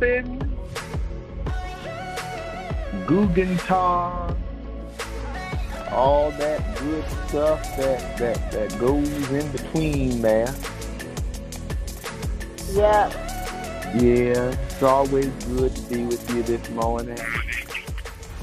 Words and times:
Robin, 0.00 0.38
Guggentar, 3.08 4.36
all 5.90 6.30
that 6.38 6.78
good 6.78 7.04
stuff 7.26 7.60
that, 7.76 8.16
that, 8.18 8.52
that 8.52 8.78
goes 8.78 9.30
in 9.30 9.50
between 9.50 10.22
there. 10.22 10.54
Yeah. 12.70 13.08
Yeah, 13.96 14.50
it's 14.52 14.82
always 14.84 15.26
good 15.46 15.74
to 15.74 15.82
be 15.88 16.04
with 16.04 16.30
you 16.30 16.44
this 16.44 16.70
morning, 16.70 17.18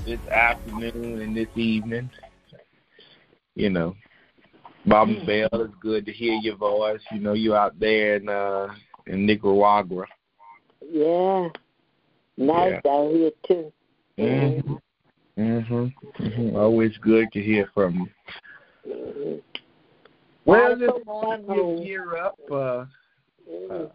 this 0.06 0.20
afternoon, 0.30 1.22
and 1.22 1.38
this 1.38 1.48
evening. 1.56 2.10
You 3.56 3.70
know, 3.70 3.96
Mama 4.84 5.14
Mm. 5.14 5.26
Bell, 5.26 5.62
it's 5.62 5.76
good 5.80 6.06
to 6.06 6.12
hear 6.12 6.34
your 6.34 6.58
voice. 6.58 7.00
You 7.14 7.20
know, 7.22 7.32
you're 7.34 7.56
out 7.56 7.80
there 7.80 8.18
in 8.18 8.28
uh, 8.28 8.74
in 9.07 9.25
Nicaragua. 9.25 10.06
Yeah. 10.92 11.50
Nice 12.38 12.82
out 12.88 13.12
here 13.12 13.32
too. 13.48 13.71
Mm-hmm. 14.18 14.74
Mhm. 15.38 15.93
Mhm. 16.20 16.56
Always 16.56 16.98
good 16.98 17.32
to 17.34 17.42
hear 17.42 17.70
from 17.74 17.96
you. 17.96 18.92
Mhm. 18.92 19.42
Well, 20.46 20.78
this 20.78 20.92
morning 21.06 21.48
we 21.48 21.86
gear 21.86 22.18
up. 22.18 22.40
Uh, 22.50 22.86
uh, 23.70 23.88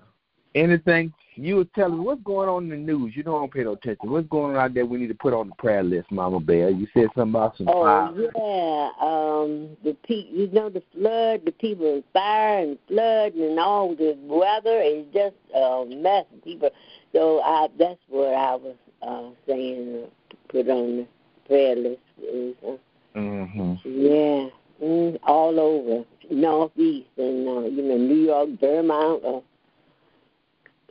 anything 0.54 1.12
you 1.36 1.56
were 1.56 1.64
telling 1.74 2.02
what's 2.02 2.22
going 2.22 2.48
on 2.48 2.64
in 2.64 2.70
the 2.70 2.76
news? 2.92 3.16
You 3.16 3.22
don't 3.22 3.52
pay 3.52 3.64
no 3.64 3.72
attention. 3.72 4.10
What's 4.10 4.28
going 4.28 4.56
on 4.56 4.62
out 4.62 4.74
there? 4.74 4.84
We 4.84 4.98
need 4.98 5.08
to 5.08 5.14
put 5.14 5.32
on 5.32 5.48
the 5.48 5.54
prayer 5.54 5.82
list, 5.82 6.10
Mama 6.10 6.40
Bear. 6.40 6.70
You 6.70 6.86
said 6.92 7.06
something 7.14 7.30
about 7.34 7.56
some 7.56 7.68
Oh 7.68 7.82
fire. 7.82 8.12
yeah, 8.12 8.90
um, 9.00 9.76
the 9.84 9.96
pe- 10.06 10.28
you 10.30 10.48
know 10.52 10.68
the 10.68 10.82
flood, 10.92 11.42
the 11.44 11.52
people 11.52 11.86
in 11.94 12.04
fire 12.12 12.58
and 12.60 12.78
flood 12.88 13.34
and 13.34 13.58
all 13.58 13.94
the 13.94 14.18
weather 14.22 14.80
is 14.80 15.06
just 15.14 15.36
a 15.54 15.84
mess. 15.86 16.26
People, 16.44 16.70
so 17.12 17.40
I 17.40 17.68
that's 17.78 18.00
what 18.08 18.34
I 18.34 18.54
was 18.56 18.76
uh, 19.02 19.30
saying. 19.46 20.04
Uh, 20.04 20.34
put 20.48 20.68
on 20.68 20.96
the 20.96 21.06
prayer 21.46 21.76
list. 21.76 22.00
Is, 22.22 22.54
uh, 22.66 22.72
Mm-hmm. 23.16 23.74
yeah, 23.84 24.48
mm, 24.80 25.18
all 25.24 25.58
over 25.58 26.04
northeast 26.30 27.08
and 27.16 27.48
uh, 27.48 27.60
you 27.62 27.82
know 27.82 27.96
New 27.96 28.22
York, 28.22 28.50
Vermont, 28.60 29.24
uh, 29.24 29.40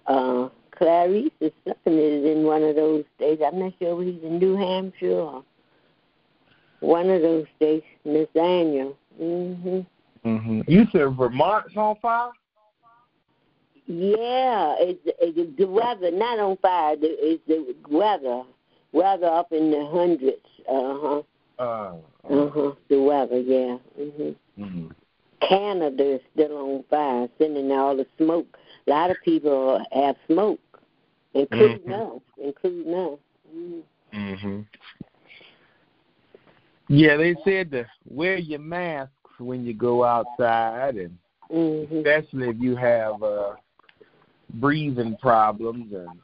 uh, 0.10 0.50
Clarice 0.72 1.32
or 1.40 1.52
something 1.66 1.98
is 1.98 2.26
in 2.26 2.44
one 2.44 2.64
of 2.64 2.76
those 2.76 3.06
states. 3.16 3.42
I'm 3.46 3.60
not 3.60 3.74
sure 3.80 4.02
if 4.02 4.16
he's 4.16 4.24
in 4.24 4.40
New 4.40 4.56
Hampshire 4.56 5.20
or 5.20 5.44
one 6.82 7.10
of 7.10 7.22
those 7.22 7.46
states. 7.56 7.86
Nathaniel. 8.06 8.98
Mhm. 9.22 9.86
Mm-hmm. 10.26 10.62
You 10.68 10.86
said 10.92 11.16
Vermont's 11.16 11.76
on 11.78 11.96
fire. 12.02 12.32
Yeah, 13.86 14.76
it's, 14.80 15.00
it's 15.06 15.58
the 15.58 15.66
weather, 15.66 16.12
not 16.12 16.40
on 16.40 16.58
fire. 16.58 16.96
It's 17.00 17.42
the 17.48 17.76
weather, 17.90 18.44
weather 18.92 19.28
up 19.28 19.52
in 19.52 19.72
the 19.72 19.86
hundreds. 19.88 20.46
Uh 20.70 20.98
huh. 21.02 21.22
Uh, 21.58 21.96
Uh 22.30 22.50
huh. 22.50 22.72
The 22.90 23.02
weather, 23.02 23.40
yeah. 23.40 23.78
Mhm. 24.00 24.36
mm-hmm. 24.58 24.88
Canada 25.42 26.16
is 26.16 26.22
still 26.34 26.58
on 26.58 26.84
fire, 26.90 27.28
sending 27.38 27.72
all 27.72 27.96
the 27.96 28.06
smoke. 28.18 28.59
A 28.90 28.92
lot 28.92 29.12
of 29.12 29.22
people 29.22 29.80
have 29.92 30.16
smoke, 30.26 30.82
including 31.36 31.92
Mhm. 31.92 32.16
us, 32.16 32.22
including 32.38 32.92
us. 32.92 33.20
Mm. 33.56 33.84
Mm-hmm. 34.14 34.62
Yeah, 36.88 37.18
they 37.18 37.36
said 37.44 37.70
to 37.72 37.86
wear 38.08 38.38
your 38.40 38.58
masks 38.60 39.14
when 39.38 39.64
you 39.64 39.76
go 39.76 40.04
outside, 40.04 40.96
and 40.96 41.16
Mm-hmm. 41.52 41.98
especially 41.98 42.50
if 42.50 42.60
you 42.60 42.76
have 42.76 43.22
uh, 43.22 43.56
breathing 44.56 45.16
problems, 45.18 45.94
and 45.94 46.20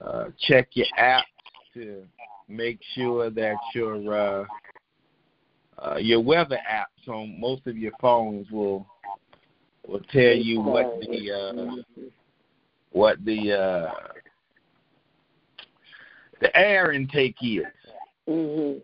uh, 0.00 0.26
check 0.38 0.68
your 0.74 0.86
apps 0.96 1.22
to 1.74 2.04
make 2.46 2.78
sure 2.94 3.30
that 3.30 3.56
your 3.74 4.14
uh, 4.14 4.44
uh, 5.78 5.96
your 5.96 6.20
weather 6.20 6.58
apps 6.70 7.08
on 7.08 7.38
most 7.40 7.66
of 7.66 7.76
your 7.76 7.92
phones 8.00 8.48
will 8.52 8.86
will 9.86 10.02
tell 10.10 10.34
you 10.34 10.60
what 10.60 11.00
the 11.00 11.30
uh, 11.32 12.02
what 12.92 13.24
the 13.24 13.52
uh, 13.52 13.90
the 16.40 16.56
air 16.56 16.92
intake 16.92 17.36
is. 17.42 17.64
Mm-hmm. 18.28 18.78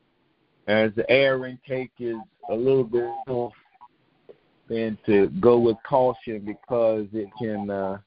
As 0.66 0.92
the 0.94 1.08
air 1.10 1.46
intake 1.46 1.92
is 1.98 2.16
a 2.50 2.54
little 2.54 2.84
bit 2.84 3.10
off, 3.28 3.52
then 4.68 4.96
to 5.06 5.28
go 5.40 5.58
with 5.58 5.76
caution 5.88 6.40
because 6.40 7.06
it 7.12 7.28
can 7.38 7.70
uh, 7.70 7.98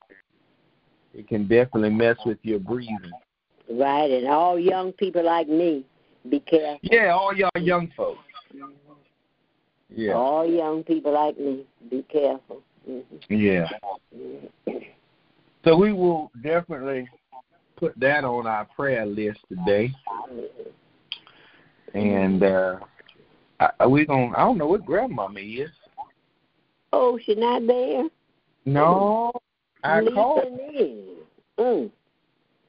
it 1.14 1.28
can 1.28 1.48
definitely 1.48 1.90
mess 1.90 2.18
with 2.26 2.38
your 2.44 2.60
breathing. 2.60 3.12
Right, 3.70 4.12
and 4.12 4.28
all 4.28 4.60
young 4.60 4.92
people 4.94 5.26
like 5.26 5.48
me, 5.48 5.86
be 6.30 6.40
careful. 6.42 6.80
Yeah, 6.84 7.14
all 7.14 7.34
y'all 7.34 7.50
young 7.58 7.92
folks. 7.96 8.20
Yeah, 9.96 10.14
All 10.14 10.46
young 10.46 10.84
people 10.84 11.14
like 11.14 11.40
me, 11.40 11.66
be 11.90 12.04
careful. 12.12 12.64
Yeah. 13.30 13.68
So 15.64 15.78
we 15.78 15.94
will 15.94 16.32
definitely 16.42 17.08
put 17.78 17.98
that 18.00 18.24
on 18.24 18.48
our 18.48 18.66
prayer 18.66 19.06
list 19.06 19.40
today. 19.50 19.92
And 21.94 22.44
uh 22.44 22.80
are 23.80 23.90
we 23.90 24.06
gonna 24.06 24.36
I 24.36 24.42
don't 24.42 24.58
know 24.58 24.68
what 24.68 24.86
grandmama 24.86 25.40
is. 25.40 25.70
Oh, 26.92 27.20
she 27.26 27.36
not 27.36 27.66
there? 27.66 28.10
No. 28.66 29.32
I 29.84 30.02
called 30.14 30.60
in. 30.76 31.16
Mm. 31.60 31.92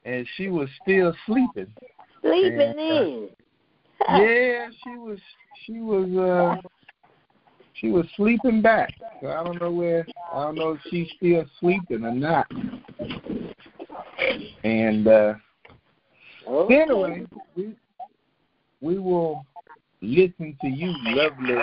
and 0.05 0.27
she 0.37 0.47
was 0.49 0.69
still 0.83 1.15
sleeping. 1.25 1.73
Sleeping 2.21 2.59
And, 2.61 2.79
uh, 2.79 2.83
in. 2.83 3.29
Yeah, 4.09 4.69
she 4.83 4.97
was 4.97 5.19
she 5.65 5.79
was 5.79 6.09
uh 6.15 6.61
she 7.79 7.89
was 7.89 8.05
sleeping 8.15 8.61
back. 8.61 8.93
So 9.21 9.29
I 9.29 9.43
don't 9.43 9.61
know 9.61 9.71
where 9.71 10.05
I 10.33 10.43
don't 10.43 10.55
know 10.55 10.71
if 10.71 10.79
she's 10.89 11.07
still 11.17 11.45
sleeping 11.59 12.05
or 12.05 12.11
not. 12.11 12.47
And 14.63 15.07
uh 15.07 15.33
Okay. 16.47 16.81
anyway, 16.81 17.25
we 17.55 17.75
we 18.81 18.99
will 18.99 19.45
listen 20.01 20.57
to 20.61 20.67
you, 20.67 20.93
lovely 21.15 21.61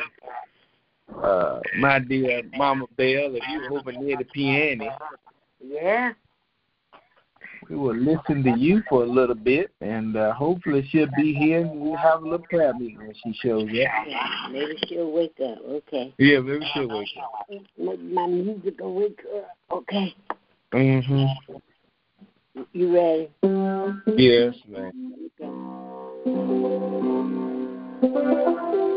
uh 1.22 1.60
my 1.78 1.98
dear 1.98 2.42
Mama 2.56 2.86
Bell, 2.96 3.34
if 3.36 3.42
you 3.48 3.76
over 3.76 3.92
near 3.92 4.16
the 4.16 4.24
piano. 4.24 4.96
Yeah. 5.64 6.12
We 7.72 7.78
will 7.78 7.96
listen 7.96 8.42
to 8.42 8.58
you 8.58 8.82
for 8.86 9.02
a 9.02 9.06
little 9.06 9.34
bit 9.34 9.70
and 9.80 10.14
uh 10.14 10.34
hopefully 10.34 10.86
she'll 10.90 11.08
be 11.16 11.32
here 11.32 11.62
and 11.62 11.80
we'll 11.80 11.96
have 11.96 12.20
a 12.20 12.24
little 12.24 12.46
prayer 12.46 12.74
meeting 12.74 12.98
when 12.98 13.14
she 13.24 13.32
shows 13.42 13.62
up. 13.62 13.70
Yeah, 13.72 14.48
Maybe 14.50 14.76
she'll 14.86 15.10
wake 15.10 15.40
up. 15.42 15.58
Okay. 15.66 16.12
Yeah, 16.18 16.40
maybe 16.40 16.66
she'll 16.74 16.86
wake 16.86 17.08
up. 17.18 17.48
Maybe 17.78 18.02
my 18.02 18.26
music 18.26 18.78
will 18.78 18.94
wake 18.94 19.22
her 19.22 19.38
up. 19.38 19.56
Okay. 19.70 20.14
Mhm. 20.74 21.34
You 22.74 22.94
ready? 22.94 23.30
Yes, 24.18 24.54
man. 24.68 24.92
I 28.04 28.91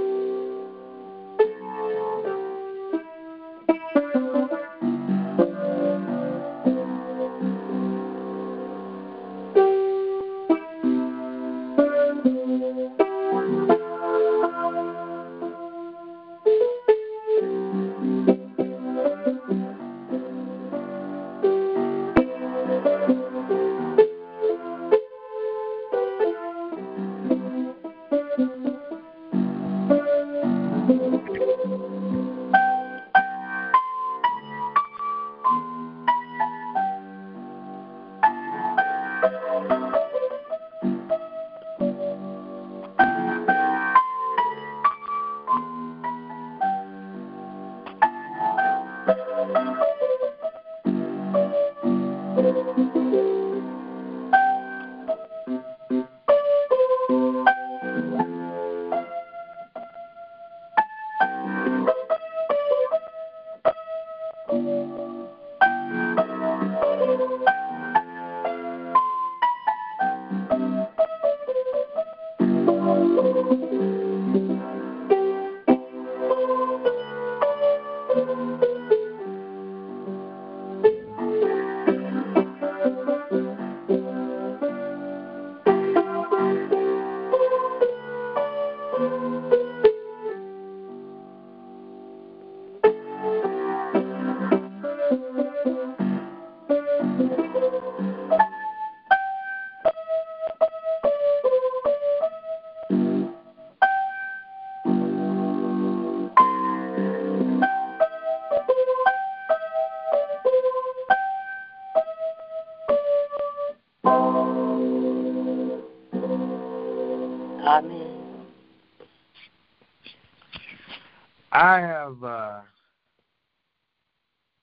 have 122.15 122.23
uh, 122.23 122.61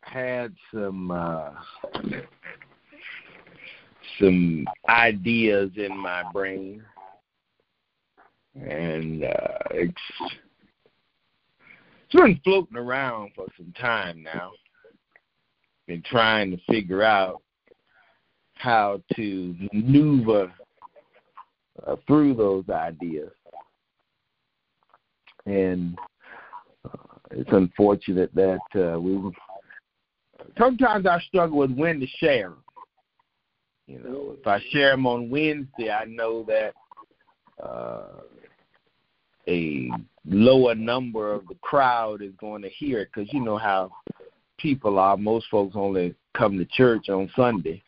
had 0.03 0.55
some 0.73 1.11
uh, 1.11 1.51
some 4.21 4.67
ideas 4.89 5.71
in 5.77 5.97
my 5.97 6.23
brain, 6.33 6.83
and 8.55 9.25
uh, 9.25 9.59
it's 9.71 10.03
it's 12.05 12.15
been 12.15 12.41
floating 12.45 12.77
around 12.77 13.33
for 13.35 13.47
some 13.57 13.73
time 13.81 14.23
now. 14.23 14.51
Been 15.87 16.03
trying 16.03 16.51
to 16.51 16.59
figure 16.71 17.03
out 17.03 17.43
how 18.55 19.03
to 19.17 19.57
maneuver 19.73 20.53
uh, 21.85 21.97
through 22.07 22.35
those 22.35 22.69
ideas, 22.69 23.33
and 25.47 25.99
it's 27.33 27.51
unfortunate 27.53 28.35
that 28.35 28.61
uh, 28.75 28.99
we. 28.99 29.19
Sometimes 30.59 31.07
I 31.07 31.21
struggle 31.21 31.59
with 31.59 31.73
when 31.73 32.01
to 32.01 32.07
share. 32.19 32.53
You 33.87 33.99
know, 33.99 34.37
if 34.39 34.47
I 34.47 34.61
share 34.71 34.91
them 34.91 35.07
on 35.07 35.31
Wednesday, 35.31 35.91
I 35.91 36.05
know 36.05 36.45
that 36.45 36.73
uh, 37.63 38.23
a 39.49 39.91
lower 40.25 40.75
number 40.75 41.33
of 41.33 41.47
the 41.49 41.57
crowd 41.63 42.23
is 42.23 42.33
going 42.41 42.63
to 42.63 42.69
hear 42.69 43.01
it 43.01 43.09
because 43.13 43.33
you 43.33 43.41
know 43.41 43.59
how 43.59 43.91
people 44.59 44.99
are. 44.99 45.17
Most 45.17 45.47
folks 45.51 45.75
only 45.77 46.15
come 46.37 46.59
to 46.59 46.65
church 46.67 47.09
on 47.09 47.31
Sunday, 47.35 47.83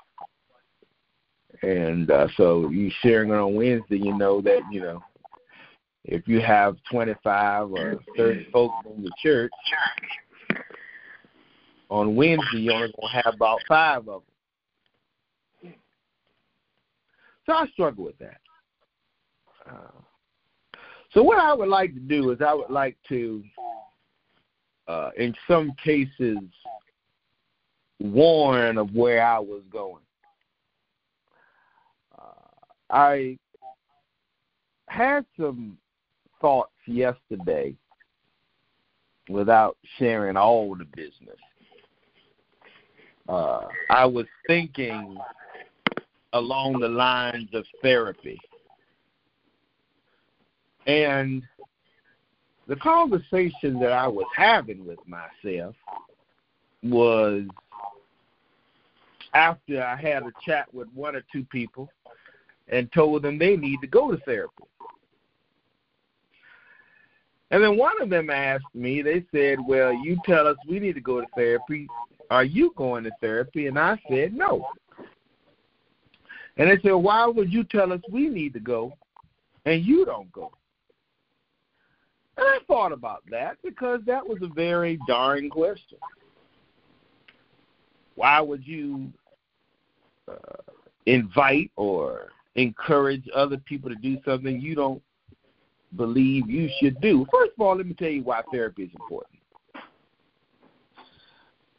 and 1.62 2.10
uh, 2.10 2.28
so 2.36 2.68
you 2.70 2.90
sharing 3.02 3.30
it 3.30 3.34
on 3.34 3.54
Wednesday, 3.54 3.98
you 3.98 4.16
know 4.16 4.40
that 4.40 4.60
you 4.70 4.80
know 4.80 5.02
if 6.04 6.28
you 6.28 6.40
have 6.40 6.76
25 6.90 7.70
or 7.70 7.98
30 8.16 8.48
folks 8.52 8.74
in 8.94 9.02
the 9.02 9.10
church 9.22 9.52
on 11.88 12.14
Wednesday, 12.14 12.58
you're 12.58 12.74
only 12.74 12.92
gonna 13.00 13.22
have 13.24 13.34
about 13.34 13.60
five 13.66 14.08
of 14.08 14.22
them. 15.62 15.74
So 17.46 17.52
I 17.52 17.66
struggle 17.68 18.04
with 18.04 18.18
that. 18.18 18.40
Uh, 19.66 20.00
so 21.12 21.22
what 21.22 21.38
I 21.38 21.54
would 21.54 21.68
like 21.68 21.94
to 21.94 22.00
do 22.00 22.30
is 22.32 22.40
I 22.40 22.52
would 22.52 22.70
like 22.70 22.96
to, 23.08 23.42
uh, 24.88 25.10
in 25.16 25.34
some 25.46 25.72
cases, 25.82 26.38
warn 28.00 28.76
of 28.78 28.94
where 28.94 29.24
I 29.24 29.38
was 29.38 29.62
going. 29.70 30.02
Uh, 32.18 32.50
I 32.90 33.38
had 34.88 35.24
some 35.38 35.78
thoughts 36.44 36.72
yesterday 36.84 37.74
without 39.30 39.78
sharing 39.98 40.36
all 40.36 40.74
the 40.74 40.84
business. 40.84 41.38
Uh, 43.26 43.62
I 43.88 44.04
was 44.04 44.26
thinking 44.46 45.16
along 46.34 46.80
the 46.80 46.88
lines 46.88 47.48
of 47.54 47.64
therapy. 47.80 48.38
And 50.86 51.42
the 52.68 52.76
conversation 52.76 53.80
that 53.80 53.92
I 53.92 54.06
was 54.06 54.26
having 54.36 54.84
with 54.84 54.98
myself 55.06 55.74
was 56.82 57.44
after 59.32 59.82
I 59.82 59.96
had 59.96 60.24
a 60.24 60.32
chat 60.44 60.66
with 60.74 60.88
one 60.94 61.16
or 61.16 61.22
two 61.32 61.44
people 61.44 61.88
and 62.68 62.92
told 62.92 63.22
them 63.22 63.38
they 63.38 63.56
need 63.56 63.80
to 63.80 63.86
go 63.86 64.10
to 64.10 64.18
therapy. 64.24 64.64
And 67.50 67.62
then 67.62 67.76
one 67.76 68.00
of 68.00 68.10
them 68.10 68.30
asked 68.30 68.74
me, 68.74 69.02
they 69.02 69.24
said, 69.32 69.58
Well, 69.66 69.92
you 69.92 70.18
tell 70.24 70.46
us 70.46 70.56
we 70.68 70.80
need 70.80 70.94
to 70.94 71.00
go 71.00 71.20
to 71.20 71.26
therapy. 71.36 71.86
Are 72.30 72.44
you 72.44 72.72
going 72.76 73.04
to 73.04 73.10
therapy? 73.20 73.66
And 73.66 73.78
I 73.78 74.00
said, 74.08 74.32
No. 74.34 74.66
And 76.56 76.70
they 76.70 76.80
said, 76.82 76.92
Why 76.92 77.26
would 77.26 77.52
you 77.52 77.64
tell 77.64 77.92
us 77.92 78.00
we 78.10 78.28
need 78.28 78.54
to 78.54 78.60
go 78.60 78.92
and 79.66 79.84
you 79.84 80.04
don't 80.04 80.32
go? 80.32 80.52
And 82.36 82.46
I 82.46 82.58
thought 82.66 82.92
about 82.92 83.22
that 83.30 83.58
because 83.62 84.00
that 84.06 84.26
was 84.26 84.38
a 84.42 84.48
very 84.48 84.98
darn 85.06 85.50
question. 85.50 85.98
Why 88.16 88.40
would 88.40 88.66
you 88.66 89.12
uh, 90.28 90.34
invite 91.06 91.70
or 91.76 92.28
encourage 92.56 93.24
other 93.34 93.58
people 93.58 93.90
to 93.90 93.96
do 93.96 94.18
something 94.24 94.60
you 94.60 94.74
don't 94.74 95.02
believe 95.96 96.48
you 96.48 96.68
should 96.80 97.00
do? 97.00 97.26
First 97.32 97.52
of 97.56 97.64
all, 97.64 97.76
let 97.76 97.86
me 97.86 97.94
tell 97.94 98.08
you 98.08 98.22
why 98.22 98.42
therapy 98.52 98.84
is 98.84 98.90
important. 98.98 99.38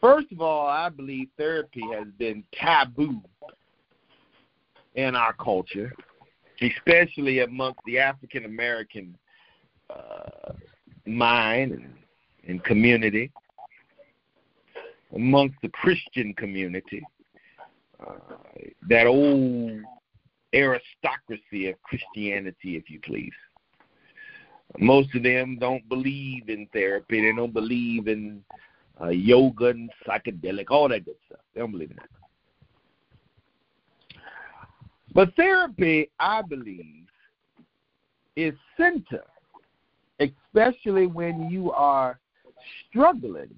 First 0.02 0.32
of 0.32 0.42
all, 0.42 0.68
I 0.68 0.90
believe 0.90 1.30
therapy 1.38 1.82
has 1.94 2.08
been 2.20 2.44
taboo 2.54 3.22
in 4.94 5.16
our 5.16 5.34
culture, 5.34 5.92
especially 6.62 7.40
amongst 7.40 7.80
the 7.86 8.00
African 8.00 8.46
American 8.46 9.18
uh, 9.90 10.54
mind 11.06 11.72
and, 11.72 11.94
and 12.48 12.64
community, 12.64 13.32
amongst 15.16 15.56
the 15.62 15.70
Christian 15.70 16.34
community, 16.36 17.04
uh, 18.00 18.36
that 18.88 19.08
old 19.08 19.82
aristocracy 20.54 21.70
of 21.70 21.82
Christianity, 21.84 22.78
if 22.78 22.90
you 22.90 23.00
please. 23.02 23.34
Most 24.80 25.14
of 25.16 25.24
them 25.24 25.58
don't 25.60 25.88
believe 25.90 26.50
in 26.50 26.68
therapy. 26.74 27.22
They 27.22 27.36
don't 27.36 27.54
believe 27.54 28.08
in 28.08 28.44
uh, 29.02 29.10
yoga 29.10 29.68
and 29.68 29.90
psychedelic, 30.08 30.66
all 30.70 30.90
that 30.90 31.06
good 31.06 31.16
stuff. 31.28 31.40
They 31.54 31.62
don't 31.62 31.72
believe 31.72 31.92
in 31.92 31.98
that. 31.98 32.10
But 35.14 35.36
therapy, 35.36 36.10
I 36.20 36.42
believe, 36.42 37.06
is 38.36 38.54
center 38.76 39.24
especially 40.20 41.08
when 41.08 41.50
you 41.50 41.72
are 41.72 42.20
struggling 42.90 43.54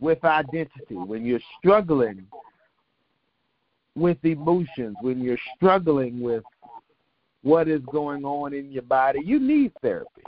with 0.00 0.22
identity, 0.24 0.94
when 0.94 1.24
you're 1.24 1.40
struggling 1.58 2.26
with 3.94 4.18
emotions, 4.24 4.96
when 5.00 5.22
you're 5.22 5.38
struggling 5.56 6.20
with 6.20 6.42
what 7.46 7.68
is 7.68 7.80
going 7.92 8.24
on 8.24 8.52
in 8.52 8.72
your 8.72 8.82
body, 8.82 9.20
you 9.24 9.38
need 9.38 9.70
therapy. 9.80 10.24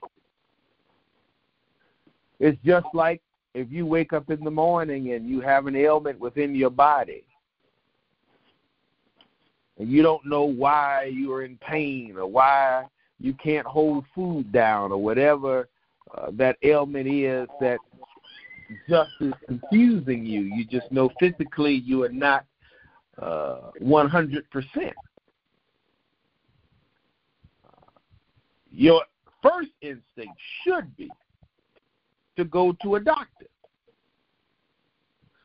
It's 2.38 2.56
just 2.64 2.86
like 2.94 3.20
if 3.54 3.72
you 3.72 3.86
wake 3.86 4.12
up 4.12 4.30
in 4.30 4.44
the 4.44 4.50
morning 4.52 5.10
and 5.10 5.28
you 5.28 5.40
have 5.40 5.66
an 5.66 5.74
ailment 5.74 6.20
within 6.20 6.54
your 6.54 6.70
body 6.70 7.24
and 9.78 9.90
you 9.90 10.00
don't 10.00 10.24
know 10.24 10.44
why 10.44 11.10
you're 11.12 11.42
in 11.42 11.56
pain 11.56 12.14
or 12.16 12.28
why 12.28 12.84
you 13.18 13.34
can't 13.34 13.66
hold 13.66 14.04
food 14.14 14.52
down 14.52 14.92
or 14.92 15.02
whatever 15.02 15.68
uh, 16.16 16.30
that 16.34 16.56
ailment 16.62 17.08
is 17.08 17.48
that 17.60 17.78
just 18.88 19.10
is 19.20 19.32
confusing 19.44 20.24
you. 20.24 20.42
You 20.42 20.64
just 20.64 20.92
know 20.92 21.10
physically 21.18 21.74
you 21.74 22.04
are 22.04 22.10
not 22.10 22.44
uh, 23.20 23.72
100%. 23.82 24.92
Your 28.78 29.02
first 29.42 29.70
instinct 29.82 30.38
should 30.62 30.96
be 30.96 31.10
to 32.36 32.44
go 32.44 32.76
to 32.80 32.94
a 32.94 33.00
doctor. 33.00 33.46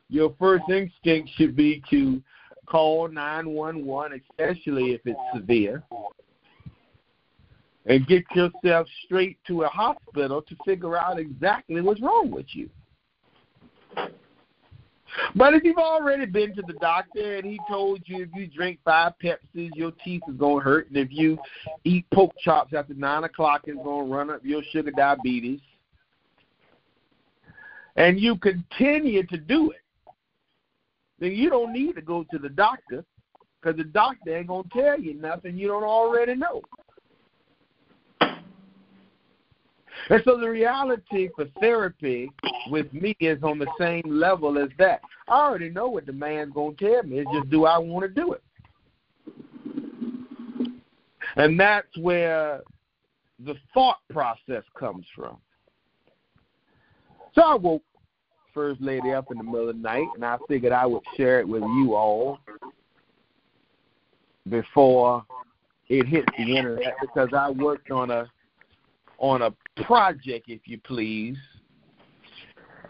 Your 0.08 0.32
first 0.38 0.62
instinct 0.68 1.30
should 1.34 1.56
be 1.56 1.82
to 1.90 2.22
call 2.66 3.08
911, 3.08 4.22
especially 4.30 4.92
if 4.92 5.00
it's 5.04 5.18
severe, 5.34 5.82
and 7.86 8.06
get 8.06 8.22
yourself 8.36 8.86
straight 9.04 9.38
to 9.48 9.64
a 9.64 9.68
hospital 9.68 10.40
to 10.40 10.56
figure 10.64 10.96
out 10.96 11.18
exactly 11.18 11.80
what's 11.80 12.00
wrong 12.00 12.30
with 12.30 12.46
you. 12.50 12.70
But 15.34 15.54
if 15.54 15.64
you've 15.64 15.78
already 15.78 16.26
been 16.26 16.54
to 16.56 16.62
the 16.62 16.74
doctor 16.74 17.36
and 17.36 17.46
he 17.46 17.58
told 17.68 18.02
you 18.06 18.22
if 18.22 18.28
you 18.34 18.46
drink 18.46 18.78
five 18.84 19.12
Pepsis, 19.22 19.70
your 19.74 19.92
teeth 20.04 20.22
is 20.28 20.36
going 20.36 20.58
to 20.58 20.64
hurt, 20.64 20.88
and 20.88 20.96
if 20.96 21.08
you 21.10 21.38
eat 21.84 22.06
pork 22.12 22.32
chops 22.38 22.74
after 22.74 22.94
9 22.94 23.24
o'clock, 23.24 23.62
it's 23.66 23.82
going 23.82 24.06
to 24.06 24.14
run 24.14 24.30
up 24.30 24.44
your 24.44 24.62
sugar 24.72 24.90
diabetes, 24.90 25.60
and 27.96 28.18
you 28.18 28.36
continue 28.36 29.24
to 29.26 29.36
do 29.36 29.70
it, 29.70 29.82
then 31.20 31.32
you 31.32 31.48
don't 31.48 31.72
need 31.72 31.94
to 31.94 32.02
go 32.02 32.24
to 32.30 32.38
the 32.38 32.48
doctor 32.48 33.04
because 33.60 33.76
the 33.76 33.84
doctor 33.84 34.36
ain't 34.36 34.48
going 34.48 34.64
to 34.64 34.80
tell 34.80 35.00
you 35.00 35.14
nothing 35.14 35.56
you 35.56 35.68
don't 35.68 35.84
already 35.84 36.34
know. 36.34 36.60
And 40.10 40.22
so 40.24 40.38
the 40.38 40.48
reality 40.48 41.28
for 41.34 41.46
therapy 41.60 42.30
with 42.70 42.92
me 42.92 43.16
is 43.20 43.42
on 43.42 43.58
the 43.58 43.66
same 43.78 44.02
level 44.06 44.58
as 44.58 44.68
that. 44.78 45.00
I 45.28 45.40
already 45.40 45.70
know 45.70 45.88
what 45.88 46.06
the 46.06 46.12
man's 46.12 46.52
going 46.52 46.76
to 46.76 46.88
tell 46.88 47.02
me. 47.04 47.18
It's 47.18 47.30
just 47.32 47.50
do 47.50 47.64
I 47.64 47.78
want 47.78 48.04
to 48.04 48.20
do 48.20 48.32
it? 48.34 48.42
And 51.36 51.58
that's 51.58 51.96
where 51.98 52.60
the 53.44 53.54
thought 53.72 53.98
process 54.10 54.62
comes 54.78 55.06
from. 55.14 55.38
So 57.34 57.42
I 57.42 57.54
woke 57.56 57.82
First 58.52 58.80
Lady 58.80 59.12
up 59.12 59.30
in 59.32 59.38
the 59.38 59.44
middle 59.44 59.68
of 59.68 59.76
the 59.76 59.82
night, 59.82 60.06
and 60.14 60.24
I 60.24 60.36
figured 60.48 60.72
I 60.72 60.86
would 60.86 61.02
share 61.16 61.40
it 61.40 61.48
with 61.48 61.62
you 61.62 61.94
all 61.96 62.38
before 64.48 65.24
it 65.88 66.06
hit 66.06 66.24
the 66.38 66.56
internet 66.56 66.94
because 67.00 67.30
I 67.36 67.50
worked 67.50 67.90
on 67.90 68.10
a 68.10 68.30
on 69.24 69.40
a 69.40 69.82
project, 69.84 70.50
if 70.50 70.60
you 70.66 70.78
please, 70.80 71.38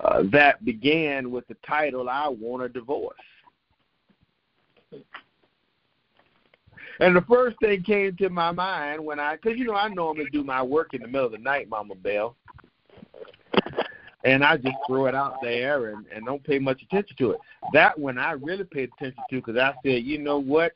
uh, 0.00 0.24
that 0.32 0.64
began 0.64 1.30
with 1.30 1.46
the 1.46 1.54
title 1.64 2.08
"I 2.08 2.26
Want 2.28 2.64
a 2.64 2.68
Divorce." 2.68 3.16
And 6.98 7.14
the 7.14 7.22
first 7.22 7.56
thing 7.60 7.84
came 7.84 8.16
to 8.16 8.28
my 8.30 8.50
mind 8.50 9.04
when 9.04 9.20
I, 9.20 9.36
because 9.36 9.56
you 9.56 9.64
know 9.66 9.76
I 9.76 9.88
normally 9.88 10.26
do 10.32 10.42
my 10.42 10.60
work 10.60 10.92
in 10.92 11.02
the 11.02 11.08
middle 11.08 11.26
of 11.26 11.32
the 11.32 11.38
night, 11.38 11.68
Mama 11.68 11.94
Bell, 11.94 12.34
and 14.24 14.42
I 14.42 14.56
just 14.56 14.76
throw 14.88 15.06
it 15.06 15.14
out 15.14 15.36
there 15.40 15.90
and, 15.90 16.04
and 16.12 16.26
don't 16.26 16.42
pay 16.42 16.58
much 16.58 16.82
attention 16.82 17.16
to 17.18 17.30
it. 17.32 17.40
That 17.72 17.96
one 17.96 18.18
I 18.18 18.32
really 18.32 18.64
paid 18.64 18.90
attention 18.96 19.22
to 19.30 19.36
because 19.36 19.56
I 19.56 19.72
said, 19.84 20.02
you 20.02 20.18
know 20.18 20.38
what, 20.40 20.72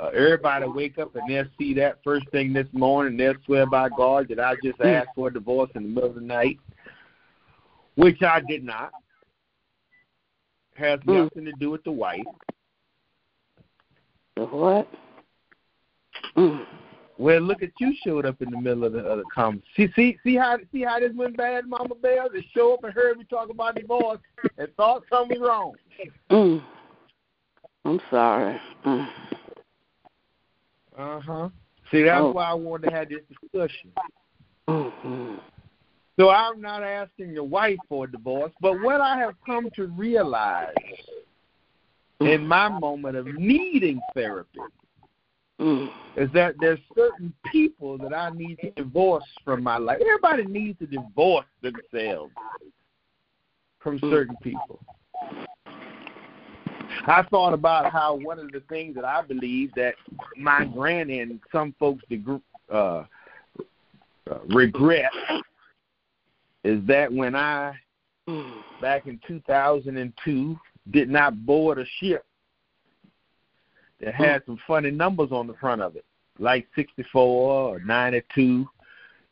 uh, 0.00 0.08
everybody 0.08 0.66
wake 0.66 0.98
up 0.98 1.14
and 1.14 1.28
they'll 1.28 1.44
see 1.58 1.74
that 1.74 1.98
first 2.02 2.28
thing 2.30 2.52
this 2.52 2.66
morning. 2.72 3.16
They'll 3.16 3.34
swear 3.44 3.66
by 3.66 3.88
God 3.90 4.28
that 4.28 4.40
I 4.40 4.54
just 4.62 4.78
mm. 4.78 4.86
asked 4.86 5.10
for 5.14 5.28
a 5.28 5.32
divorce 5.32 5.70
in 5.74 5.82
the 5.82 5.88
middle 5.88 6.10
of 6.10 6.14
the 6.14 6.20
night, 6.20 6.58
which 7.96 8.22
I 8.22 8.40
did 8.40 8.64
not. 8.64 8.92
Has 10.76 11.00
mm. 11.00 11.24
nothing 11.24 11.44
to 11.44 11.52
do 11.60 11.70
with 11.70 11.84
the 11.84 11.92
wife. 11.92 12.24
What? 14.36 14.88
Mm. 16.36 16.64
Well, 17.18 17.40
look 17.42 17.62
at 17.62 17.70
you 17.78 17.94
showed 18.02 18.24
up 18.24 18.40
in 18.40 18.50
the 18.50 18.58
middle 18.58 18.84
of 18.84 18.94
the, 18.94 19.00
of 19.00 19.18
the. 19.18 19.60
See, 19.76 19.88
see, 19.94 20.16
see 20.24 20.36
how 20.36 20.56
see 20.72 20.82
how 20.82 21.00
this 21.00 21.12
went 21.14 21.36
bad, 21.36 21.66
Mama 21.66 21.94
Bell. 21.96 22.28
They 22.32 22.46
show 22.54 22.72
up 22.72 22.84
and 22.84 22.94
heard 22.94 23.18
me 23.18 23.24
talk 23.24 23.50
about 23.50 23.74
divorce 23.74 24.20
and 24.56 24.68
thought 24.78 25.02
something 25.10 25.38
was 25.38 25.46
wrong. 25.46 25.74
Mm. 26.30 26.64
I'm 27.84 28.00
sorry. 28.10 28.58
Mm. 28.86 29.08
Uh 31.00 31.20
huh. 31.20 31.48
See, 31.90 32.02
that's 32.02 32.20
oh. 32.20 32.32
why 32.32 32.50
I 32.50 32.54
wanted 32.54 32.90
to 32.90 32.94
have 32.94 33.08
this 33.08 33.22
discussion. 33.28 33.92
Mm-hmm. 34.68 35.36
So 36.18 36.28
I'm 36.28 36.60
not 36.60 36.82
asking 36.82 37.32
your 37.32 37.44
wife 37.44 37.78
for 37.88 38.04
a 38.04 38.10
divorce, 38.10 38.52
but 38.60 38.80
what 38.82 39.00
I 39.00 39.16
have 39.18 39.34
come 39.46 39.70
to 39.76 39.86
realize 39.86 40.74
in 42.20 42.46
my 42.46 42.68
moment 42.68 43.16
of 43.16 43.26
needing 43.26 44.00
therapy 44.14 44.58
mm. 45.58 45.88
is 46.16 46.28
that 46.34 46.56
there's 46.60 46.78
certain 46.94 47.32
people 47.50 47.96
that 47.96 48.12
I 48.12 48.28
need 48.30 48.58
to 48.60 48.70
divorce 48.72 49.24
from 49.42 49.62
my 49.62 49.78
life. 49.78 49.98
Everybody 50.02 50.44
needs 50.44 50.78
to 50.80 50.86
divorce 50.86 51.46
themselves 51.62 52.32
from 53.78 53.98
mm. 53.98 54.10
certain 54.10 54.36
people. 54.42 54.78
I 57.06 57.22
thought 57.30 57.54
about 57.54 57.92
how 57.92 58.14
one 58.14 58.38
of 58.38 58.52
the 58.52 58.60
things 58.68 58.94
that 58.94 59.04
I 59.04 59.22
believe 59.22 59.72
that 59.74 59.94
my 60.36 60.64
granny 60.64 61.20
and 61.20 61.40
some 61.50 61.74
folks 61.78 62.04
uh, 62.72 62.74
uh, 62.74 63.04
regret 64.48 65.10
is 66.64 66.84
that 66.86 67.12
when 67.12 67.34
I, 67.34 67.74
back 68.80 69.06
in 69.06 69.20
2002, 69.26 70.58
did 70.90 71.08
not 71.08 71.46
board 71.46 71.78
a 71.78 71.84
ship 71.98 72.24
that 74.00 74.14
had 74.14 74.42
some 74.46 74.58
funny 74.66 74.90
numbers 74.90 75.30
on 75.30 75.46
the 75.46 75.54
front 75.54 75.82
of 75.82 75.96
it, 75.96 76.04
like 76.38 76.66
64 76.74 77.22
or 77.22 77.80
92. 77.80 78.68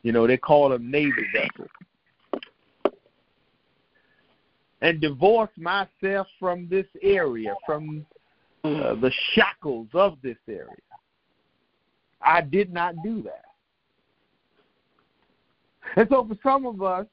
You 0.02 0.12
know, 0.12 0.26
they 0.26 0.37
call 0.37 0.68
them 0.70 0.90
Navy 0.90 1.26
vessels 1.32 1.70
and 4.80 5.00
divorce 5.00 5.50
myself 5.56 6.26
from 6.38 6.68
this 6.68 6.87
area, 7.02 7.54
from 7.66 8.06
uh, 8.64 8.68
mm. 8.68 9.00
the 9.00 9.12
shackles 9.32 9.88
of 9.94 10.18
this 10.23 10.37
area. 10.49 10.66
I 12.23 12.40
did 12.40 12.73
not 12.73 12.94
do 13.02 13.23
that. 13.23 13.44
And 15.97 16.08
so, 16.11 16.26
for 16.26 16.37
some 16.42 16.66
of 16.66 16.82
us, 16.82 17.06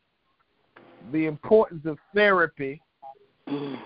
the 1.11 1.25
importance 1.25 1.85
of 1.85 1.97
therapy 2.13 2.81
mm. 3.47 3.79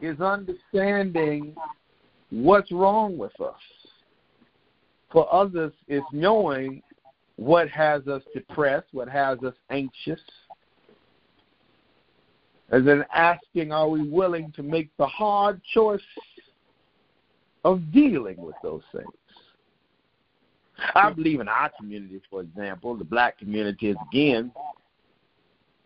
is 0.00 0.20
understanding 0.20 1.54
what's 2.30 2.72
wrong 2.72 3.18
with 3.18 3.38
us. 3.40 3.60
For 5.12 5.32
others, 5.32 5.72
it's 5.88 6.06
knowing 6.12 6.82
what 7.36 7.68
has 7.68 8.06
us 8.06 8.22
depressed, 8.32 8.86
what 8.92 9.08
has 9.08 9.38
us 9.42 9.54
anxious, 9.70 10.20
and 12.70 12.86
then 12.86 13.04
asking, 13.12 13.72
are 13.72 13.88
we 13.88 14.08
willing 14.08 14.52
to 14.52 14.62
make 14.62 14.90
the 14.96 15.06
hard 15.06 15.60
choice 15.74 16.00
of 17.64 17.92
dealing 17.92 18.36
with 18.38 18.54
those 18.62 18.82
things? 18.92 19.08
I 20.94 21.12
believe 21.12 21.40
in 21.40 21.48
our 21.48 21.70
communities, 21.78 22.22
for 22.30 22.40
example, 22.40 22.96
the 22.96 23.04
black 23.04 23.38
communities, 23.38 23.96
again, 24.10 24.50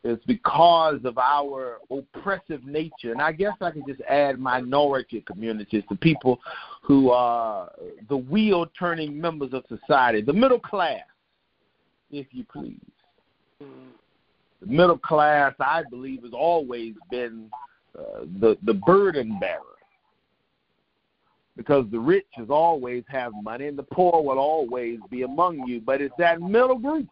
it's 0.05 0.25
because 0.27 1.01
of 1.05 1.17
our 1.17 1.79
oppressive 1.91 2.65
nature. 2.65 3.11
And 3.11 3.21
I 3.21 3.33
guess 3.33 3.55
I 3.61 3.71
could 3.71 3.87
just 3.89 4.03
add 4.03 4.39
minority 4.39 5.25
communities, 5.27 5.83
the 5.89 5.97
people 5.97 6.39
who 6.83 7.11
are 7.11 7.73
the 8.09 8.19
wheel 8.19 8.67
turning 8.79 9.19
members 9.19 9.55
of 9.55 9.65
society, 9.69 10.21
the 10.21 10.33
middle 10.33 10.61
class, 10.61 11.01
if 12.11 12.27
you 12.33 12.45
please. 12.45 12.79
Mm-hmm 13.63 13.94
middle 14.67 14.99
class, 14.99 15.55
I 15.61 15.83
believe, 15.91 16.23
has 16.23 16.33
always 16.33 16.95
been 17.11 17.51
uh, 17.99 18.25
the 18.41 18.57
the 18.65 18.75
burden 18.75 19.39
bearer 19.39 19.61
because 21.57 21.87
the 21.91 21.99
rich 21.99 22.27
has 22.33 22.51
always 22.51 23.05
have 23.09 23.33
money 23.43 23.67
and 23.67 23.79
the 23.79 23.85
poor 23.85 24.23
will 24.23 24.39
always 24.39 24.99
be 25.11 25.23
among 25.23 25.67
you. 25.67 25.81
But 25.81 26.01
it's 26.01 26.15
that 26.19 26.41
middle 26.41 26.79
group 26.79 27.09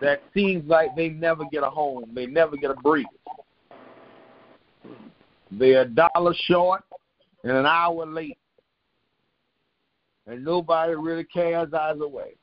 that 0.00 0.22
seems 0.34 0.68
like 0.68 0.96
they 0.96 1.08
never 1.08 1.44
get 1.52 1.62
a 1.62 1.70
home, 1.70 2.10
they 2.14 2.26
never 2.26 2.56
get 2.56 2.70
a 2.70 2.74
breeze. 2.74 3.06
They're 5.50 5.82
a 5.82 5.88
dollar 5.88 6.34
short 6.46 6.82
and 7.44 7.52
an 7.52 7.66
hour 7.66 8.04
late, 8.04 8.38
and 10.26 10.44
nobody 10.44 10.94
really 10.94 11.24
cares 11.24 11.72
either 11.72 12.08
way. 12.08 12.34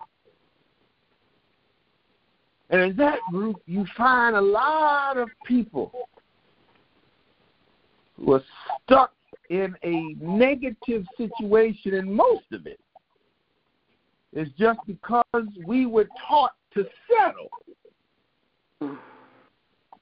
And 2.71 2.81
in 2.81 2.95
that 2.97 3.19
group, 3.29 3.57
you 3.65 3.85
find 3.97 4.35
a 4.35 4.41
lot 4.41 5.17
of 5.17 5.29
people 5.45 5.91
who 8.17 8.33
are 8.33 8.43
stuck 8.83 9.11
in 9.49 9.75
a 9.83 10.15
negative 10.21 11.05
situation, 11.17 11.95
and 11.95 12.11
most 12.11 12.45
of 12.53 12.65
it 12.65 12.79
is 14.33 14.47
just 14.57 14.79
because 14.87 15.45
we 15.65 15.85
were 15.85 16.07
taught 16.27 16.53
to 16.73 16.85
settle 17.09 17.49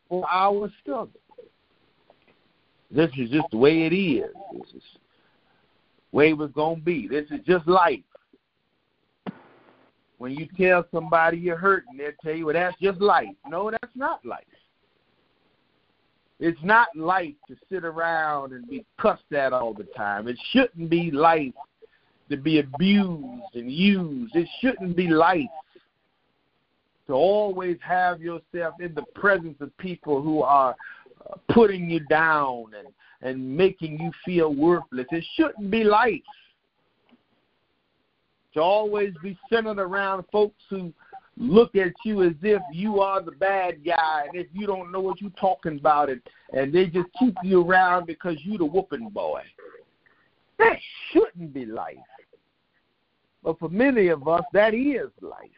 for 0.08 0.30
our 0.30 0.72
struggle. 0.82 1.10
This 2.92 3.10
is 3.18 3.32
just 3.32 3.48
the 3.50 3.58
way 3.58 3.88
it 3.88 3.94
is. 3.94 4.30
This 4.54 4.70
is 4.76 4.84
the 6.12 6.18
way 6.18 6.30
it 6.30 6.38
was 6.38 6.52
going 6.52 6.78
to 6.78 6.82
be. 6.82 7.08
This 7.08 7.26
is 7.32 7.40
just 7.48 7.68
life. 7.68 8.00
When 10.20 10.34
you 10.34 10.48
tell 10.58 10.86
somebody 10.94 11.38
you're 11.38 11.58
hurting, 11.58 11.98
they'll 11.98 12.12
tell 12.22 12.36
you, 12.36 12.46
well, 12.46 12.54
that's 12.54 12.78
just 12.80 13.00
life. 13.00 13.30
No, 13.48 13.72
that's 13.72 13.96
not 13.96 14.24
life. 14.26 14.44
It's 16.42 16.60
not 16.62 16.88
life 16.96 17.36
to 17.48 17.56
sit 17.72 17.86
around 17.86 18.52
and 18.52 18.68
be 18.68 18.86
cussed 19.00 19.32
at 19.32 19.54
all 19.54 19.74
the 19.74 19.86
time. 19.96 20.28
It 20.28 20.38
shouldn't 20.52 20.90
be 20.90 21.10
life 21.10 21.54
to 22.30 22.36
be 22.36 22.60
abused 22.60 23.56
and 23.56 23.72
used. 23.72 24.36
It 24.36 24.48
shouldn't 24.62 24.96
be 24.96 25.08
life 25.08 25.48
to 27.08 27.14
always 27.14 27.78
have 27.82 28.22
yourself 28.22 28.76
in 28.82 28.94
the 28.94 29.06
presence 29.16 29.58
of 29.62 29.76
people 29.78 30.22
who 30.22 30.42
are 30.42 30.76
uh, 31.30 31.36
putting 31.54 31.90
you 31.90 32.02
down 32.02 32.66
and, 32.78 32.90
and 33.22 33.58
making 33.58 34.00
you 34.00 34.12
feel 34.26 34.54
worthless. 34.54 35.08
It 35.12 35.24
shouldn't 35.36 35.72
be 35.72 35.86
life 35.86 36.22
to 38.54 38.62
always 38.62 39.14
be 39.22 39.38
centered 39.52 39.80
around 39.80 40.24
folks 40.32 40.62
who 40.70 40.94
look 41.38 41.76
at 41.76 41.94
you 42.04 42.24
as 42.24 42.34
if 42.42 42.62
you 42.74 43.00
are 43.00 43.22
the 43.22 43.32
bad 43.32 43.84
guy 43.86 44.26
and 44.28 44.36
if 44.36 44.48
you 44.54 44.68
don't 44.68 44.92
know 44.92 45.00
what 45.00 45.22
you're 45.22 45.32
talking 45.40 45.80
about 45.80 46.10
it 46.10 46.22
and 46.54 46.74
they 46.74 46.86
just 46.86 47.08
keep 47.18 47.36
you 47.44 47.64
around 47.64 48.06
because 48.06 48.36
you 48.44 48.58
the 48.58 48.66
whooping 48.66 49.10
boy. 49.10 49.42
That 50.58 50.78
shouldn't 51.12 51.54
be 51.54 51.66
life. 51.66 51.96
But 53.44 53.58
for 53.60 53.70
many 53.70 54.08
of 54.10 54.28
us 54.28 54.44
that 54.54 54.74
is 54.74 55.10
life. 55.22 55.50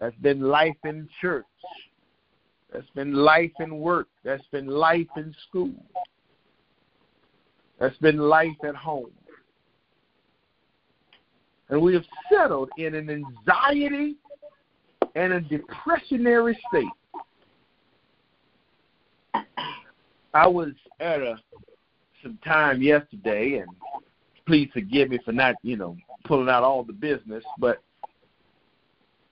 That's 0.00 0.16
been 0.16 0.40
life 0.40 0.76
in 0.84 1.08
church. 1.20 1.44
That's 2.72 2.88
been 2.94 3.12
life 3.12 3.52
in 3.60 3.78
work. 3.78 4.08
That's 4.24 4.46
been 4.50 4.66
life 4.66 5.06
in 5.16 5.32
school. 5.48 5.74
That's 7.78 7.96
been 7.98 8.18
life 8.18 8.56
at 8.64 8.74
home. 8.74 9.10
And 11.72 11.80
we 11.80 11.94
have 11.94 12.04
settled 12.30 12.68
in 12.76 12.94
an 12.94 13.08
anxiety 13.08 14.16
in 15.16 15.32
a 15.32 15.40
depressionary 15.40 16.54
state. 16.68 16.86
I 20.34 20.46
was 20.46 20.72
at 21.00 21.22
a 21.22 21.38
some 22.22 22.38
time 22.44 22.82
yesterday, 22.82 23.56
and 23.56 23.70
please 24.46 24.68
forgive 24.74 25.08
me 25.08 25.18
for 25.24 25.32
not, 25.32 25.54
you 25.62 25.78
know, 25.78 25.96
pulling 26.26 26.50
out 26.50 26.62
all 26.62 26.84
the 26.84 26.92
business, 26.92 27.42
but 27.58 27.78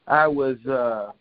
I 0.07 0.27
was 0.27 0.57
uh 0.67 1.13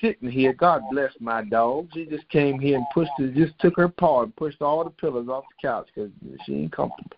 sitting 0.00 0.30
here. 0.30 0.52
God 0.52 0.82
bless 0.90 1.12
my 1.20 1.44
dog. 1.44 1.90
She 1.94 2.06
just 2.06 2.28
came 2.28 2.58
here 2.58 2.76
and 2.76 2.86
pushed 2.92 3.12
it, 3.20 3.36
just 3.36 3.56
took 3.60 3.76
her 3.76 3.88
paw 3.88 4.24
and 4.24 4.34
pushed 4.34 4.62
all 4.62 4.82
the 4.82 4.90
pillows 4.90 5.28
off 5.28 5.44
the 5.44 5.68
couch 5.68 5.86
because 5.94 6.10
she 6.44 6.56
ain't 6.56 6.72
comfortable. 6.72 7.17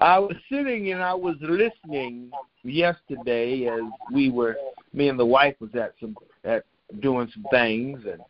I 0.00 0.18
was 0.18 0.36
sitting 0.50 0.92
and 0.92 1.02
I 1.02 1.14
was 1.14 1.36
listening 1.40 2.30
yesterday 2.62 3.66
as 3.66 3.80
we 4.12 4.30
were 4.30 4.56
me 4.92 5.08
and 5.08 5.18
the 5.18 5.26
wife 5.26 5.56
was 5.60 5.70
at 5.74 5.94
some 6.00 6.16
at 6.44 6.64
doing 7.00 7.28
some 7.34 7.44
things 7.50 8.00
and 8.04 8.20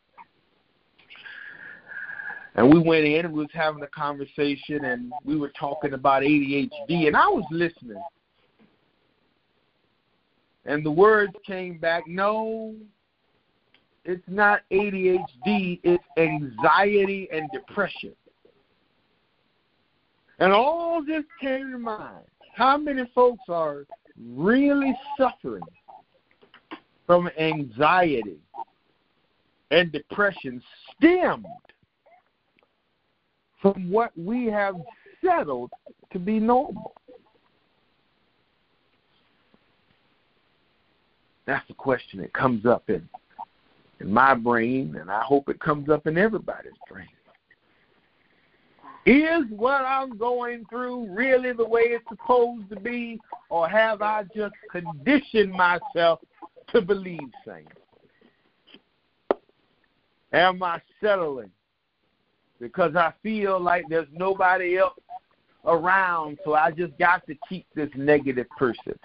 and 2.54 2.72
we 2.72 2.80
went 2.80 3.04
in 3.04 3.26
and 3.26 3.32
we 3.34 3.40
was 3.40 3.50
having 3.52 3.82
a 3.82 3.88
conversation 3.88 4.84
and 4.84 5.12
we 5.24 5.36
were 5.36 5.52
talking 5.58 5.92
about 5.92 6.22
ADHD 6.22 7.06
and 7.06 7.16
I 7.16 7.28
was 7.28 7.44
listening. 7.52 8.02
And 10.64 10.84
the 10.84 10.90
words 10.90 11.32
came 11.46 11.78
back, 11.78 12.02
no, 12.08 12.74
it's 14.04 14.26
not 14.26 14.62
ADHD, 14.72 15.78
it's 15.84 16.02
anxiety 16.16 17.28
and 17.30 17.48
depression. 17.52 18.12
And 20.38 20.52
all 20.52 21.02
this 21.04 21.24
came 21.40 21.72
to 21.72 21.78
mind. 21.78 22.24
How 22.54 22.76
many 22.76 23.04
folks 23.14 23.42
are 23.48 23.84
really 24.20 24.96
suffering 25.16 25.62
from 27.06 27.28
anxiety 27.38 28.38
and 29.70 29.90
depression 29.92 30.62
stemmed 30.96 31.46
from 33.60 33.90
what 33.90 34.12
we 34.16 34.46
have 34.46 34.76
settled 35.24 35.70
to 36.12 36.18
be 36.18 36.38
normal? 36.38 36.92
That's 41.46 41.66
the 41.66 41.74
question 41.74 42.20
that 42.20 42.32
comes 42.32 42.66
up 42.66 42.90
in 42.90 43.08
in 44.00 44.12
my 44.12 44.34
brain, 44.34 44.96
and 45.00 45.10
I 45.10 45.22
hope 45.22 45.48
it 45.48 45.58
comes 45.60 45.88
up 45.88 46.06
in 46.06 46.16
everybody's 46.18 46.72
brain. 46.88 47.08
Is 49.08 49.44
what 49.48 49.86
I'm 49.86 50.18
going 50.18 50.66
through 50.68 51.10
really 51.10 51.54
the 51.54 51.64
way 51.66 51.84
it's 51.84 52.04
supposed 52.10 52.68
to 52.68 52.76
be, 52.76 53.18
or 53.48 53.66
have 53.66 54.02
I 54.02 54.24
just 54.36 54.52
conditioned 54.70 55.50
myself 55.50 56.20
to 56.74 56.82
believe 56.82 57.30
things? 57.42 57.70
Am 60.34 60.62
I 60.62 60.82
settling 61.02 61.50
because 62.60 62.96
I 62.96 63.14
feel 63.22 63.58
like 63.58 63.86
there's 63.88 64.08
nobody 64.12 64.76
else 64.76 65.00
around, 65.64 66.36
so 66.44 66.52
I 66.52 66.70
just 66.70 66.98
got 66.98 67.26
to 67.28 67.34
keep 67.48 67.64
this 67.74 67.88
negative 67.96 68.46
person? 68.58 68.98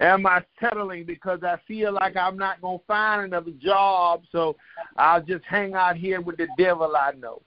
Am 0.00 0.24
I 0.24 0.42
settling 0.58 1.04
because 1.04 1.40
I 1.42 1.58
feel 1.68 1.92
like 1.92 2.16
I'm 2.16 2.38
not 2.38 2.62
going 2.62 2.78
to 2.78 2.84
find 2.86 3.26
another 3.26 3.52
job, 3.62 4.22
so 4.32 4.56
I'll 4.96 5.22
just 5.22 5.44
hang 5.44 5.74
out 5.74 5.98
here 5.98 6.22
with 6.22 6.38
the 6.38 6.48
devil 6.56 6.96
I 6.96 7.12
know? 7.12 7.42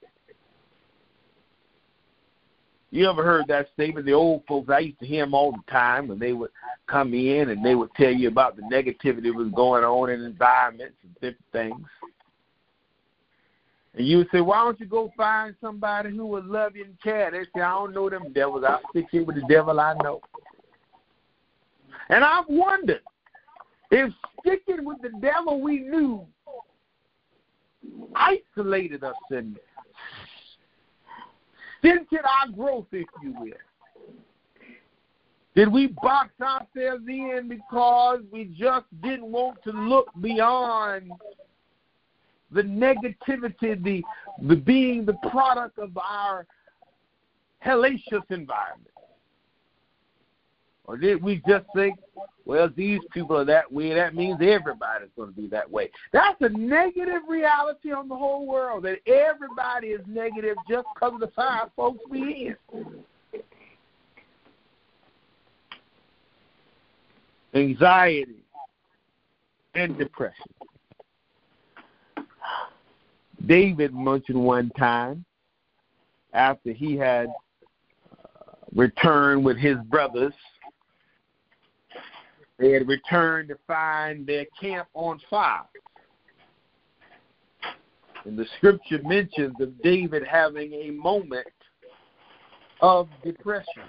You 2.90 3.10
ever 3.10 3.24
heard 3.24 3.48
that 3.48 3.68
statement? 3.74 4.06
The 4.06 4.14
old 4.14 4.44
folks, 4.48 4.70
I 4.70 4.80
used 4.80 5.00
to 5.00 5.06
hear 5.06 5.26
them 5.26 5.34
all 5.34 5.52
the 5.52 5.72
time 5.72 6.08
when 6.08 6.20
they 6.20 6.32
would 6.32 6.52
come 6.88 7.14
in 7.14 7.50
and 7.50 7.64
they 7.64 7.76
would 7.76 7.94
tell 7.96 8.12
you 8.12 8.30
about 8.30 8.56
the 8.56 8.62
negativity 8.62 9.24
that 9.24 9.36
was 9.36 9.52
going 9.54 9.84
on 9.84 10.10
in 10.10 10.24
environments 10.24 10.96
and 11.04 11.14
different 11.16 11.38
things. 11.52 11.88
And 13.94 14.08
you 14.08 14.18
would 14.18 14.30
say, 14.32 14.42
why 14.42 14.64
don't 14.64 14.80
you 14.80 14.86
go 14.86 15.12
find 15.18 15.56
somebody 15.60 16.16
who 16.16 16.26
will 16.28 16.46
love 16.46 16.76
you 16.76 16.86
and 16.86 17.02
care? 17.02 17.30
They 17.32 17.44
say, 17.44 17.62
I 17.62 17.72
don't 17.72 17.94
know 17.94 18.10
them 18.10 18.32
devils. 18.32 18.64
I'll 18.66 18.80
stick 18.92 19.08
here 19.12 19.26
with 19.26 19.36
the 19.36 19.48
devil 19.50 19.80
I 19.80 19.96
know. 20.04 20.22
And 22.10 22.24
I've 22.24 22.46
wondered 22.48 23.02
if 23.92 24.14
sticking 24.40 24.86
with 24.86 25.02
the 25.02 25.12
devil 25.20 25.60
we 25.60 25.80
knew 25.80 26.26
isolated 28.16 29.04
us 29.04 29.16
and 29.32 29.58
stinted 31.88 32.26
our 32.26 32.52
growth, 32.52 32.88
if 32.92 33.08
you 33.22 33.34
will. 33.40 33.52
Did 35.56 35.72
we 35.72 35.88
box 35.88 36.30
ourselves 36.40 37.04
in 37.08 37.48
because 37.50 38.20
we 38.32 38.46
just 38.46 38.86
didn't 39.02 39.26
want 39.26 39.58
to 39.64 39.72
look 39.72 40.08
beyond 40.22 41.12
the 42.52 42.62
negativity, 42.62 43.84
the, 43.84 44.04
the 44.44 44.56
being 44.56 45.04
the 45.06 45.18
product 45.32 45.80
of 45.80 45.98
our 45.98 46.46
hellacious 47.66 48.24
environment? 48.30 48.92
Or 50.88 50.96
did 50.96 51.22
we 51.22 51.42
just 51.48 51.66
think, 51.76 52.00
well, 52.46 52.70
these 52.76 53.02
people 53.12 53.36
are 53.36 53.46
that 53.46 53.72
way, 53.72 53.94
that 53.94 54.16
means 54.16 54.40
everybody's 54.42 55.10
going 55.18 55.34
to 55.34 55.36
be 55.36 55.48
that 55.48 55.70
way? 55.70 55.92
That's 56.14 56.40
a 56.40 56.50
negative 56.50 57.24
reality 57.28 57.92
on 57.92 58.08
the 58.08 58.16
whole 58.16 58.48
world, 58.48 58.86
that 58.86 59.00
everybody 59.06 59.88
is 59.88 60.02
negative 60.08 60.56
just 60.70 60.88
because 60.96 61.14
of 61.16 61.20
the 61.20 61.32
five 61.36 61.68
folks 61.76 62.00
we 62.10 62.56
in. 62.74 63.04
Anxiety 67.54 68.44
and 69.76 69.98
depression. 69.98 70.46
David 73.46 73.94
mentioned 73.94 74.42
one 74.42 74.70
time 74.78 75.26
after 76.34 76.72
he 76.72 76.96
had 76.96 77.28
uh, 77.28 78.52
returned 78.74 79.44
with 79.44 79.58
his 79.58 79.78
brothers 79.90 80.34
they 82.60 82.72
had 82.72 82.88
returned 82.88 83.50
to 83.50 83.58
find 83.68 84.26
their 84.26 84.46
camp 84.60 84.88
on 84.94 85.20
fire. 85.30 85.62
And 88.26 88.38
the 88.38 88.46
scripture 88.58 89.00
mentions 89.04 89.56
of 89.62 89.82
David 89.82 90.24
having 90.26 90.74
a 90.74 90.92
moment 90.92 91.48
of 92.82 93.08
depression. 93.24 93.84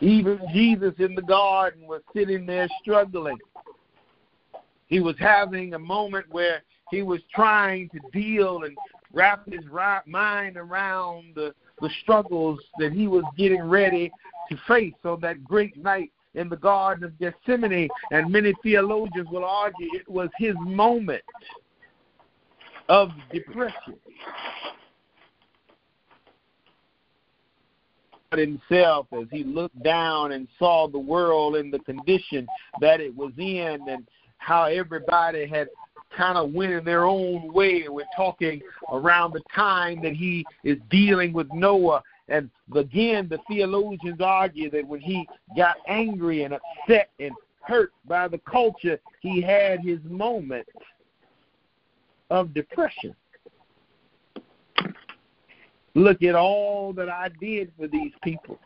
Even 0.00 0.40
Jesus 0.52 0.92
in 0.98 1.14
the 1.14 1.22
garden 1.22 1.86
was 1.86 2.02
sitting 2.14 2.44
there 2.44 2.68
struggling. 2.82 3.38
He 4.88 5.00
was 5.00 5.14
having 5.18 5.74
a 5.74 5.78
moment 5.78 6.26
where 6.30 6.62
he 6.90 7.02
was 7.02 7.20
trying 7.34 7.88
to 7.90 8.00
deal 8.12 8.64
and 8.64 8.76
wrap 9.12 9.46
his 9.50 9.62
mind 10.06 10.56
around 10.56 11.34
the, 11.34 11.54
the 11.80 11.88
struggles 12.02 12.58
that 12.78 12.92
he 12.92 13.06
was 13.06 13.24
getting 13.38 13.62
ready 13.62 14.10
to 14.50 14.56
face 14.66 14.94
on 15.04 15.20
that 15.20 15.44
great 15.44 15.76
night 15.76 16.10
in 16.34 16.48
the 16.48 16.56
Garden 16.56 17.04
of 17.04 17.18
Gethsemane. 17.18 17.88
And 18.10 18.30
many 18.30 18.54
theologians 18.62 19.28
will 19.30 19.44
argue 19.44 19.88
it 19.92 20.08
was 20.08 20.28
his 20.38 20.54
moment 20.60 21.22
of 22.88 23.10
depression. 23.32 23.96
himself 28.38 29.06
as 29.12 29.26
he 29.30 29.44
looked 29.44 29.82
down 29.82 30.32
and 30.32 30.48
saw 30.58 30.88
the 30.88 30.98
world 30.98 31.54
in 31.54 31.70
the 31.70 31.78
condition 31.80 32.46
that 32.80 32.98
it 32.98 33.14
was 33.14 33.30
in 33.36 33.78
and 33.88 34.08
how 34.38 34.64
everybody 34.64 35.46
had 35.46 35.68
kind 36.16 36.36
of 36.36 36.52
went 36.52 36.72
in 36.72 36.84
their 36.84 37.04
own 37.04 37.52
way. 37.52 37.84
We're 37.88 38.04
talking 38.16 38.60
around 38.90 39.32
the 39.32 39.42
time 39.54 40.02
that 40.02 40.14
he 40.14 40.44
is 40.64 40.78
dealing 40.90 41.32
with 41.32 41.48
Noah 41.52 42.02
and 42.28 42.50
again, 42.74 43.28
the 43.28 43.38
theologians 43.48 44.20
argue 44.20 44.70
that 44.70 44.86
when 44.86 45.00
he 45.00 45.26
got 45.56 45.76
angry 45.88 46.44
and 46.44 46.54
upset 46.54 47.10
and 47.18 47.32
hurt 47.60 47.92
by 48.06 48.28
the 48.28 48.38
culture, 48.38 48.98
he 49.20 49.40
had 49.40 49.80
his 49.80 49.98
moment 50.04 50.66
of 52.30 52.54
depression. 52.54 53.14
Look 55.94 56.22
at 56.22 56.34
all 56.34 56.92
that 56.94 57.08
I 57.08 57.28
did 57.40 57.72
for 57.78 57.86
these 57.86 58.12
people. 58.22 58.58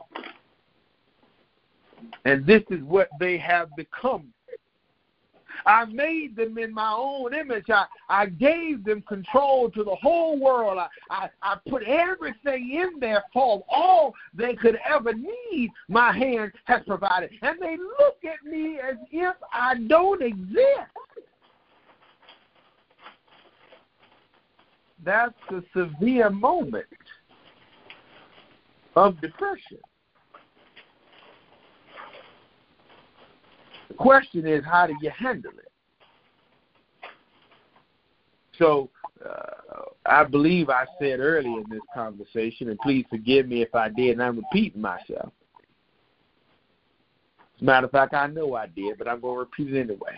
And 2.25 2.47
this 2.47 2.63
is 2.71 2.83
what 2.83 3.09
they 3.19 3.39
have 3.39 3.69
become 3.77 4.33
I 5.67 5.85
made 5.87 6.37
them 6.37 6.59
in 6.59 6.73
my 6.73 6.93
own 6.93 7.35
image. 7.35 7.69
I, 7.69 7.87
I 8.09 8.27
gave 8.27 8.85
them 8.85 9.03
control 9.03 9.69
to 9.73 9.83
the 9.83 9.97
whole 9.97 10.39
world. 10.39 10.79
I, 10.79 10.89
I, 11.11 11.29
I 11.43 11.57
put 11.69 11.83
everything 11.83 12.71
in 12.73 13.01
their 13.01 13.25
form. 13.33 13.63
All 13.69 14.15
they 14.33 14.55
could 14.55 14.79
ever 14.89 15.13
need, 15.13 15.73
my 15.89 16.13
hand 16.13 16.53
has 16.65 16.83
provided. 16.87 17.31
And 17.43 17.61
they 17.61 17.77
look 17.77 18.19
at 18.25 18.49
me 18.49 18.79
as 18.79 18.97
if 19.11 19.35
I 19.53 19.75
don't 19.89 20.23
exist. 20.23 20.93
That's 25.05 25.35
a 25.51 25.63
severe 25.73 26.31
moment 26.31 26.87
of 28.95 29.21
depression. 29.21 29.79
The 33.89 33.95
question 33.95 34.47
is, 34.47 34.65
how 34.65 34.87
do 34.87 34.95
you 35.01 35.11
handle 35.11 35.53
it? 35.53 35.71
So, 38.59 38.91
uh, 39.25 39.83
I 40.07 40.25
believe 40.25 40.71
I 40.71 40.87
said 40.99 41.21
earlier 41.21 41.61
in 41.61 41.67
this 41.69 41.81
conversation, 41.95 42.71
and 42.71 42.79
please 42.79 43.05
forgive 43.11 43.49
me 43.49 43.63
if 43.63 43.75
I 43.75 43.89
did, 43.89 44.13
and 44.13 44.23
I'm 44.23 44.37
repeating 44.37 44.81
myself. 44.81 45.33
As 47.57 47.63
a 47.63 47.65
matter 47.65 47.87
of 47.87 47.93
fact, 47.93 48.15
I 48.15 48.27
know 48.27 48.55
I 48.55 48.67
did, 48.67 48.99
but 48.99 49.09
I'm 49.09 49.21
going 49.21 49.35
to 49.35 49.41
repeat 49.41 49.75
it 49.75 49.81
anyway. 49.81 50.15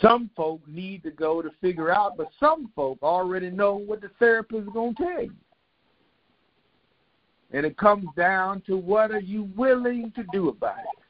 Some 0.00 0.30
folk 0.36 0.60
need 0.66 1.02
to 1.04 1.10
go 1.10 1.40
to 1.40 1.50
figure 1.60 1.90
out, 1.90 2.16
but 2.16 2.28
some 2.38 2.70
folk 2.74 2.98
already 3.02 3.50
know 3.50 3.76
what 3.76 4.00
the 4.00 4.10
therapist 4.18 4.66
is 4.66 4.72
going 4.72 4.94
to 4.96 5.02
tell 5.02 5.22
you. 5.22 5.34
And 7.52 7.64
it 7.64 7.76
comes 7.76 8.06
down 8.16 8.60
to 8.62 8.76
what 8.76 9.12
are 9.12 9.20
you 9.20 9.48
willing 9.56 10.12
to 10.16 10.24
do 10.32 10.48
about 10.48 10.78
it. 10.78 11.03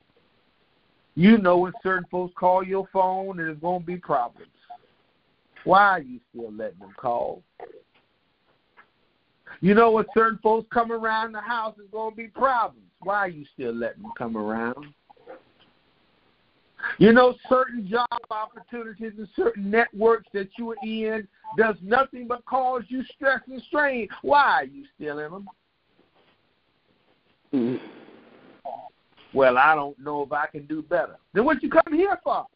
You 1.15 1.39
know 1.39 1.59
when 1.59 1.73
certain 1.83 2.07
folks 2.11 2.35
call 2.37 2.65
your 2.65 2.89
phone 2.93 3.39
and 3.39 3.49
there's 3.49 3.59
going 3.59 3.81
to 3.81 3.87
be 3.87 3.97
problems. 3.97 4.51
Why 5.65 5.83
are 5.83 6.01
you 6.01 6.21
still 6.31 6.53
letting 6.53 6.81
them 6.81 6.95
call? 6.97 7.43
You 9.61 9.75
know 9.75 9.93
when 9.93 10.05
certain 10.13 10.39
folks 10.43 10.67
come 10.73 10.91
around 10.91 11.33
the 11.33 11.41
house, 11.41 11.75
there's 11.77 11.89
going 11.91 12.11
to 12.11 12.17
be 12.17 12.27
problems. 12.27 12.89
Why 13.03 13.17
are 13.19 13.29
you 13.29 13.47
still 13.55 13.73
letting 13.73 14.03
them 14.03 14.13
come 14.19 14.37
around? 14.37 14.87
You 16.99 17.13
know, 17.13 17.35
certain 17.49 17.89
job 17.89 18.07
opportunities 18.31 19.13
and 19.17 19.29
certain 19.35 19.71
networks 19.71 20.27
that 20.35 20.49
you 20.59 20.73
are 20.73 20.77
in 20.85 21.27
does 21.57 21.77
nothing 21.83 22.27
but 22.27 22.45
cause 22.45 22.83
you 22.89 23.03
stress 23.15 23.41
and 23.51 23.63
strain. 23.69 24.09
Why 24.23 24.41
are 24.41 24.65
you 24.65 24.85
still 24.95 25.19
in 25.21 25.31
them? 25.31 25.49
Mm-hmm. 27.55 27.87
Well, 29.35 29.59
I 29.59 29.75
don't 29.75 29.99
know 29.99 30.23
if 30.23 30.33
I 30.33 30.47
can 30.47 30.65
do 30.67 30.81
better. 30.81 31.17
Then 31.33 31.45
what 31.45 31.63
you 31.63 31.69
come 31.69 31.93
here 31.93 32.19
for? 32.23 32.47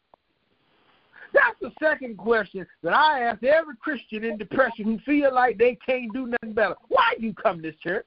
That's 1.33 1.59
the 1.61 1.71
second 1.79 2.17
question 2.17 2.65
that 2.81 2.93
I 2.93 3.21
ask 3.21 3.43
every 3.43 3.75
Christian 3.75 4.23
in 4.23 4.37
depression 4.37 4.85
who 4.85 4.97
feel 4.99 5.33
like 5.33 5.57
they 5.57 5.77
can't 5.85 6.11
do 6.13 6.25
nothing 6.25 6.53
better. 6.53 6.75
Why 6.87 7.13
you 7.19 7.33
come 7.33 7.57
to 7.57 7.61
this 7.61 7.75
church? 7.81 8.05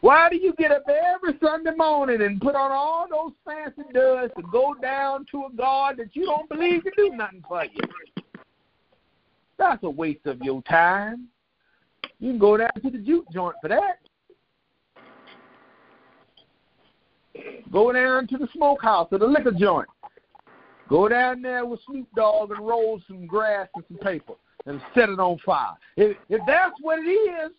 Why 0.00 0.30
do 0.30 0.36
you 0.36 0.54
get 0.54 0.72
up 0.72 0.84
every 0.88 1.38
Sunday 1.42 1.72
morning 1.76 2.22
and 2.22 2.40
put 2.40 2.54
on 2.54 2.72
all 2.72 3.06
those 3.08 3.32
fancy 3.44 3.82
duds 3.92 4.32
to 4.36 4.42
go 4.50 4.74
down 4.80 5.26
to 5.30 5.44
a 5.44 5.54
God 5.54 5.98
that 5.98 6.16
you 6.16 6.24
don't 6.24 6.48
believe 6.48 6.82
can 6.82 6.92
do 6.96 7.14
nothing 7.14 7.44
for 7.46 7.64
you? 7.64 8.24
That's 9.58 9.82
a 9.84 9.90
waste 9.90 10.24
of 10.24 10.40
your 10.40 10.62
time. 10.62 11.28
You 12.18 12.30
can 12.30 12.38
go 12.38 12.56
down 12.56 12.70
to 12.82 12.90
the 12.90 12.98
juke 12.98 13.30
joint 13.30 13.56
for 13.60 13.68
that. 13.68 13.98
Go 17.72 17.92
down 17.92 18.26
to 18.28 18.38
the 18.38 18.48
smokehouse 18.52 19.08
or 19.12 19.18
the 19.18 19.26
liquor 19.26 19.52
joint. 19.52 19.88
Go 20.88 21.08
down 21.08 21.40
there 21.40 21.64
with 21.64 21.80
Snoop 21.86 22.08
Dogg 22.16 22.50
and 22.50 22.66
roll 22.66 23.00
some 23.06 23.26
grass 23.26 23.68
and 23.76 23.84
some 23.88 23.98
paper 23.98 24.34
and 24.66 24.80
set 24.94 25.08
it 25.08 25.20
on 25.20 25.38
fire. 25.44 25.74
If, 25.96 26.16
if 26.28 26.40
that's 26.46 26.74
what 26.80 26.98
it 26.98 27.08
is, 27.08 27.52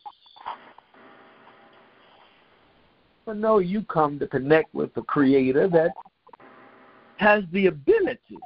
but 3.25 3.37
no, 3.37 3.59
you 3.59 3.83
come 3.83 4.19
to 4.19 4.27
connect 4.27 4.73
with 4.73 4.93
the 4.93 5.03
Creator 5.03 5.69
that 5.69 5.91
has 7.17 7.43
the 7.53 7.67
ability 7.67 8.37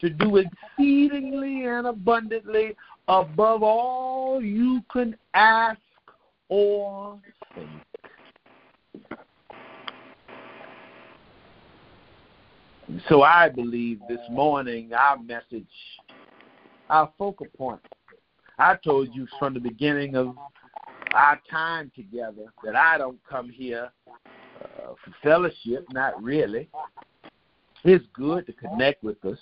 to 0.00 0.10
do 0.10 0.36
exceedingly 0.38 1.66
and 1.66 1.86
abundantly 1.86 2.74
above 3.06 3.62
all 3.62 4.42
you 4.42 4.82
can 4.90 5.16
ask 5.34 5.78
or 6.48 7.18
think. 7.54 7.68
So 13.08 13.22
I 13.22 13.48
believe 13.48 14.00
this 14.08 14.20
morning 14.30 14.92
our 14.92 15.18
message, 15.18 15.68
our 16.88 17.12
focal 17.18 17.46
point. 17.56 17.80
I 18.58 18.76
told 18.84 19.14
you 19.14 19.26
from 19.38 19.54
the 19.54 19.60
beginning 19.60 20.16
of 20.16 20.34
our 21.14 21.40
time 21.50 21.90
together 21.94 22.46
that 22.64 22.76
I 22.76 22.98
don't 22.98 23.18
come 23.28 23.48
here 23.48 23.90
uh, 24.60 24.94
for 25.04 25.14
fellowship, 25.22 25.86
not 25.92 26.22
really. 26.22 26.68
It's 27.84 28.04
good 28.12 28.46
to 28.46 28.52
connect 28.52 29.02
with 29.02 29.24
us, 29.24 29.38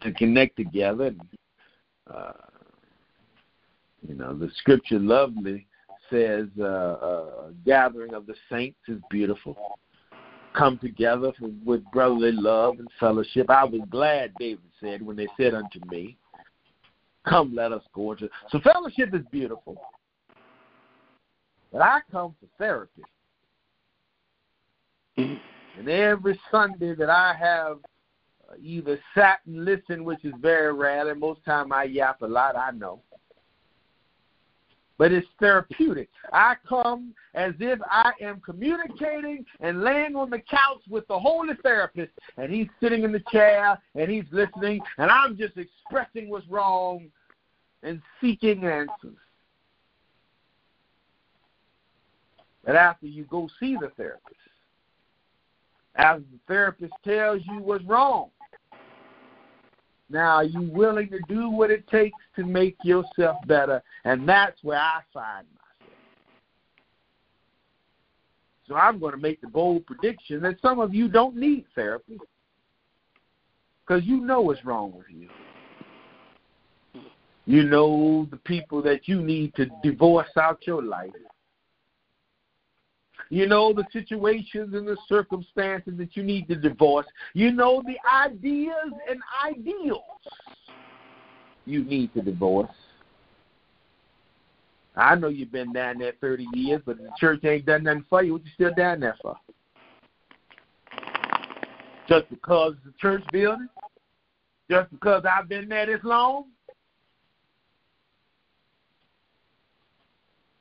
to 0.00 0.12
connect 0.12 0.56
together. 0.56 1.06
And, 1.06 1.20
uh, 2.12 2.32
you 4.06 4.14
know, 4.14 4.34
the 4.34 4.50
scripture 4.56 4.98
lovely 4.98 5.66
says, 6.10 6.46
uh, 6.58 6.62
uh, 6.62 7.50
"Gathering 7.64 8.14
of 8.14 8.26
the 8.26 8.34
saints 8.50 8.78
is 8.88 9.00
beautiful." 9.10 9.78
Come 10.56 10.78
together 10.78 11.32
for, 11.38 11.50
with 11.64 11.84
brotherly 11.92 12.32
love 12.32 12.78
and 12.78 12.88
fellowship. 12.98 13.50
I 13.50 13.64
was 13.64 13.82
glad, 13.90 14.32
David 14.38 14.64
said, 14.80 15.02
when 15.02 15.16
they 15.16 15.28
said 15.36 15.54
unto 15.54 15.80
me, 15.90 16.16
"Come, 17.26 17.54
let 17.54 17.72
us 17.72 17.82
go 17.94 18.12
into." 18.12 18.30
So 18.50 18.60
fellowship 18.60 19.14
is 19.14 19.22
beautiful. 19.30 19.76
But 21.72 21.82
I 21.82 22.00
come 22.10 22.34
for 22.40 22.46
therapy. 22.58 23.02
And 25.16 25.88
every 25.88 26.40
Sunday 26.50 26.94
that 26.94 27.10
I 27.10 27.34
have 27.38 27.78
uh, 28.48 28.54
either 28.58 28.98
sat 29.14 29.40
and 29.46 29.64
listened, 29.64 30.04
which 30.04 30.24
is 30.24 30.32
very 30.40 30.72
rare, 30.72 31.10
and 31.10 31.20
most 31.20 31.44
time 31.44 31.72
I 31.72 31.84
yap 31.84 32.22
a 32.22 32.26
lot, 32.26 32.56
I 32.56 32.70
know. 32.70 33.00
But 34.98 35.12
it's 35.12 35.26
therapeutic. 35.38 36.08
I 36.32 36.54
come 36.66 37.14
as 37.34 37.52
if 37.60 37.78
I 37.90 38.12
am 38.22 38.40
communicating 38.40 39.44
and 39.60 39.82
laying 39.82 40.16
on 40.16 40.30
the 40.30 40.38
couch 40.38 40.80
with 40.88 41.06
the 41.08 41.18
holy 41.18 41.54
therapist, 41.62 42.12
and 42.38 42.50
he's 42.50 42.68
sitting 42.80 43.04
in 43.04 43.12
the 43.12 43.22
chair 43.30 43.78
and 43.94 44.10
he's 44.10 44.24
listening, 44.32 44.80
and 44.96 45.10
I'm 45.10 45.36
just 45.36 45.58
expressing 45.58 46.30
what's 46.30 46.48
wrong 46.48 47.08
and 47.82 48.00
seeking 48.20 48.64
answers. 48.64 49.18
that 52.66 52.74
after 52.74 53.06
you 53.06 53.24
go 53.24 53.48
see 53.58 53.76
the 53.80 53.90
therapist, 53.96 54.34
after 55.94 56.24
the 56.32 56.38
therapist 56.46 56.92
tells 57.04 57.40
you 57.46 57.60
what's 57.60 57.84
wrong, 57.84 58.28
now 60.08 60.36
are 60.36 60.44
you 60.44 60.62
willing 60.62 61.08
to 61.10 61.18
do 61.28 61.50
what 61.50 61.70
it 61.70 61.86
takes 61.88 62.18
to 62.36 62.44
make 62.44 62.76
yourself 62.84 63.36
better? 63.46 63.82
And 64.04 64.28
that's 64.28 64.62
where 64.62 64.78
I 64.78 65.00
find 65.12 65.46
myself. 65.54 65.90
So 68.68 68.74
I'm 68.74 68.98
going 68.98 69.12
to 69.12 69.20
make 69.20 69.40
the 69.40 69.48
bold 69.48 69.86
prediction 69.86 70.42
that 70.42 70.60
some 70.60 70.80
of 70.80 70.94
you 70.94 71.08
don't 71.08 71.36
need 71.36 71.64
therapy 71.74 72.18
because 73.86 74.04
you 74.04 74.20
know 74.20 74.40
what's 74.40 74.64
wrong 74.64 74.92
with 74.96 75.06
you. 75.08 75.28
You 77.46 77.62
know 77.62 78.26
the 78.30 78.38
people 78.38 78.82
that 78.82 79.06
you 79.06 79.22
need 79.22 79.54
to 79.54 79.66
divorce 79.82 80.30
out 80.36 80.66
your 80.66 80.82
life. 80.82 81.10
You 83.28 83.46
know 83.46 83.72
the 83.72 83.84
situations 83.92 84.74
and 84.74 84.86
the 84.86 84.96
circumstances 85.08 85.94
that 85.98 86.16
you 86.16 86.22
need 86.22 86.46
to 86.48 86.54
divorce. 86.54 87.06
You 87.34 87.50
know 87.50 87.82
the 87.84 87.96
ideas 88.14 88.92
and 89.08 89.20
ideals 89.44 90.02
you 91.64 91.84
need 91.84 92.14
to 92.14 92.22
divorce. 92.22 92.70
I 94.94 95.14
know 95.14 95.28
you've 95.28 95.52
been 95.52 95.72
down 95.72 95.98
there 95.98 96.14
30 96.20 96.46
years, 96.54 96.80
but 96.86 96.96
the 96.98 97.10
church 97.18 97.44
ain't 97.44 97.66
done 97.66 97.84
nothing 97.84 98.04
for 98.08 98.22
you. 98.22 98.32
What 98.32 98.44
you 98.44 98.50
still 98.54 98.74
down 98.74 99.00
there 99.00 99.16
for? 99.20 99.36
Just 102.08 102.30
because 102.30 102.74
a 102.88 102.98
church 102.98 103.22
building? 103.32 103.68
Just 104.70 104.90
because 104.90 105.24
I've 105.30 105.48
been 105.48 105.68
there 105.68 105.86
this 105.86 106.02
long? 106.02 106.46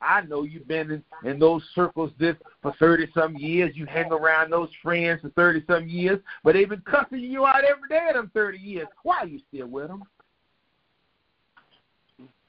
I 0.06 0.22
know 0.22 0.44
you've 0.44 0.68
been 0.68 0.91
in, 0.91 1.30
in 1.30 1.39
those 1.39 1.63
circles 1.74 2.12
this 2.20 2.36
for 2.62 2.74
thirty 2.80 3.08
some 3.13 3.36
years. 3.36 3.76
You 3.76 3.86
hang 3.86 4.12
around 4.12 4.52
those 4.52 4.70
friends 4.84 5.22
for 5.22 5.30
thirty 5.30 5.63
some 5.68 5.88
years, 5.88 6.20
but 6.44 6.54
they've 6.54 6.70
been 6.70 6.82
cussing 6.82 7.20
you 7.20 7.46
out 7.46 7.63
every 7.63 7.89
day 7.89 8.06
in 8.10 8.15
them 8.15 8.32
thirty 8.34 8.60
years. 8.60 8.88
Why 9.04 9.20
are 9.20 9.28
you 9.28 9.39
still 9.50 9.68
with 9.68 9.88
them? 9.88 10.04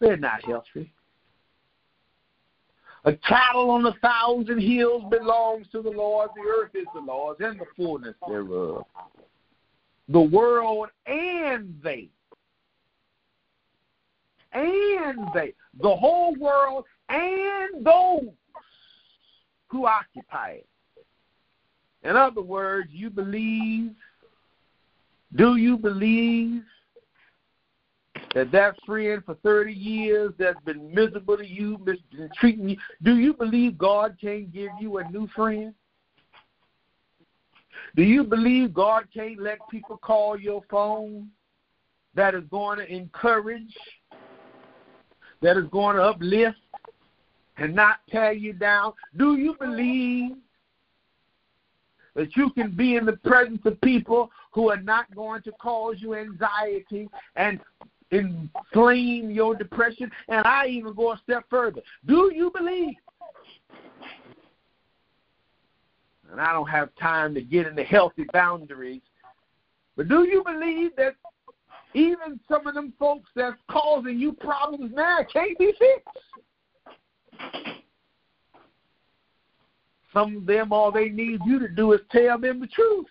They're 0.01 0.17
not 0.17 0.45
healthy. 0.45 0.93
A 3.05 3.15
cattle 3.15 3.71
on 3.71 3.87
a 3.87 3.95
thousand 4.03 4.61
hills 4.61 5.05
belongs 5.11 5.67
to 5.71 5.81
the 5.81 5.91
Lord. 5.91 6.31
The 6.35 6.43
earth 6.43 6.73
is 6.75 6.87
the 6.93 7.01
Lord's 7.01 7.41
and 7.41 7.59
the 7.59 7.67
fullness 7.77 8.17
thereof. 8.29 8.85
The 10.09 10.21
world 10.21 10.89
and 11.07 11.81
they. 11.83 12.09
And 14.53 15.19
they. 15.35 15.55
The 15.81 15.95
whole 15.95 16.35
world 16.35 16.85
and 17.09 17.85
those 17.85 18.33
who 19.69 19.87
occupy 19.87 20.61
it. 20.61 20.67
In 22.03 22.17
other 22.17 22.43
words, 22.43 22.89
you 22.93 23.11
believe, 23.11 23.93
do 25.35 25.57
you 25.57 25.77
believe 25.77 26.63
that 28.35 28.53
that 28.53 28.77
friend 28.85 29.23
for 29.25 29.35
30 29.37 29.73
years 29.73 30.33
that's 30.39 30.61
been 30.65 30.95
miserable 30.95 31.37
to 31.37 31.47
you, 31.47 31.79
been 31.79 31.99
treating 32.39 32.69
you, 32.69 32.77
do 33.03 33.17
you 33.17 33.35
believe 33.35 33.77
God 33.77 34.17
can't 34.21 34.53
give 34.53 34.71
you 34.81 34.99
a 34.99 35.11
new 35.11 35.27
friend? 35.35 35.75
Do 37.97 38.03
you 38.03 38.25
believe 38.25 38.75
God 38.75 39.09
can't 39.13 39.41
let 39.41 39.59
people 39.71 39.97
call 39.97 40.39
your 40.39 40.63
phone 40.71 41.29
that 42.15 42.35
is 42.35 42.45
going 42.51 42.79
to 42.79 42.93
encourage, 42.93 43.75
that 45.41 45.57
is 45.57 45.67
going 45.71 45.97
to 45.97 46.03
uplift, 46.03 46.59
and 47.59 47.75
not 47.75 47.99
tear 48.11 48.33
you 48.33 48.53
down? 48.53 48.93
Do 49.17 49.37
you 49.37 49.55
believe 49.59 50.37
that 52.15 52.37
you 52.37 52.51
can 52.51 52.71
be 52.71 52.97
in 52.97 53.07
the 53.07 53.17
presence 53.17 53.61
of 53.65 53.81
people 53.81 54.31
who 54.53 54.71
are 54.71 54.81
not 54.81 55.15
going 55.15 55.43
to 55.43 55.53
cause 55.53 55.97
you 55.99 56.15
anxiety 56.15 57.09
and 57.37 57.61
inflame 58.11 59.31
your 59.31 59.55
depression? 59.55 60.11
And 60.29 60.47
I 60.47 60.67
even 60.67 60.95
go 60.95 61.13
a 61.13 61.21
step 61.23 61.45
further. 61.51 61.83
Do 62.07 62.33
you 62.35 62.51
believe? 62.57 62.95
And 66.31 66.41
I 66.41 66.53
don't 66.53 66.69
have 66.69 66.91
time 66.97 67.35
to 67.35 67.41
get 67.41 67.67
into 67.67 67.85
healthy 67.85 68.25
boundaries. 68.33 69.03
But 69.97 70.09
do 70.09 70.27
you 70.29 70.43
believe 70.45 70.95
that 70.97 71.15
even 71.95 72.39
some 72.49 72.67
of 72.67 72.75
them 72.75 72.93
folks 72.99 73.31
that's 73.35 73.57
causing 73.71 74.19
you 74.19 74.33
problems 74.33 74.93
now 74.95 75.19
can't 75.33 75.59
be 75.59 75.73
fixed? 75.79 76.09
Some 80.13 80.37
of 80.39 80.47
them, 80.47 80.73
all 80.73 80.91
they 80.91 81.11
need 81.11 81.41
you 81.45 81.59
to 81.59 81.69
do 81.69 81.93
is 81.93 82.01
tell 82.11 82.39
them 82.39 82.61
the 82.61 82.67
truth. 82.67 83.07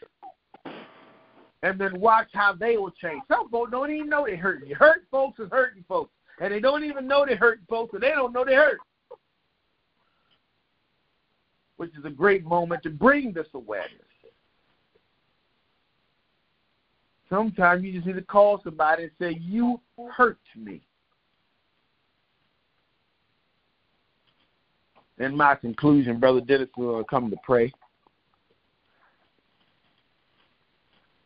And 1.62 1.80
then 1.80 2.00
watch 2.00 2.30
how 2.34 2.54
they 2.54 2.78
will 2.78 2.92
change. 2.92 3.22
Some 3.28 3.50
folks 3.50 3.72
don't 3.72 3.92
even 3.92 4.10
know 4.10 4.26
they're 4.26 4.38
hurting 4.38 4.70
you. 4.70 4.76
Hurt 4.76 5.04
folks 5.12 5.40
is 5.40 5.50
hurting 5.52 5.84
folks. 5.88 6.12
And 6.40 6.54
they 6.54 6.60
don't 6.60 6.84
even 6.84 7.08
know 7.08 7.26
they're 7.26 7.38
hurting 7.38 7.66
folks, 7.70 7.94
and 7.94 8.04
they 8.04 8.10
don't 8.10 8.34
know 8.34 8.44
they're 8.44 8.60
hurt. 8.60 8.80
Which 11.78 11.92
is 11.98 12.06
a 12.06 12.10
great 12.10 12.44
moment 12.44 12.84
to 12.84 12.90
bring 12.90 13.34
this 13.34 13.48
awareness. 13.54 14.02
Sometimes 17.30 17.84
you 17.84 17.94
just 17.94 18.06
need 18.06 18.14
to 18.14 18.22
call 18.22 18.62
somebody 18.64 19.04
and 19.04 19.12
say, 19.20 19.38
You 19.42 19.80
hurt 20.12 20.38
me. 20.56 20.82
In 25.17 25.36
my 25.36 25.56
conclusion, 25.56 26.19
Brother 26.19 26.41
Dennis 26.41 26.69
will 26.78 27.04
come 27.04 27.30
to 27.30 27.38
pray. 27.43 27.71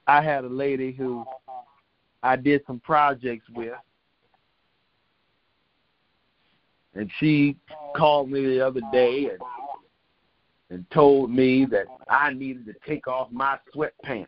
I 0.08 0.22
had 0.22 0.44
a 0.44 0.50
lady 0.50 0.92
who 0.92 1.24
I 2.24 2.36
did 2.36 2.62
some 2.66 2.80
projects 2.80 3.46
with, 3.54 3.74
and 6.96 7.10
she 7.20 7.56
called 7.96 8.30
me 8.30 8.46
the 8.46 8.66
other 8.66 8.82
day 8.92 9.30
and 9.32 9.40
and 10.72 10.86
told 10.92 11.32
me 11.32 11.66
that 11.66 11.86
I 12.08 12.32
needed 12.34 12.66
to 12.68 12.76
take 12.88 13.08
off 13.08 13.32
my 13.32 13.58
sweatpants. 13.76 14.28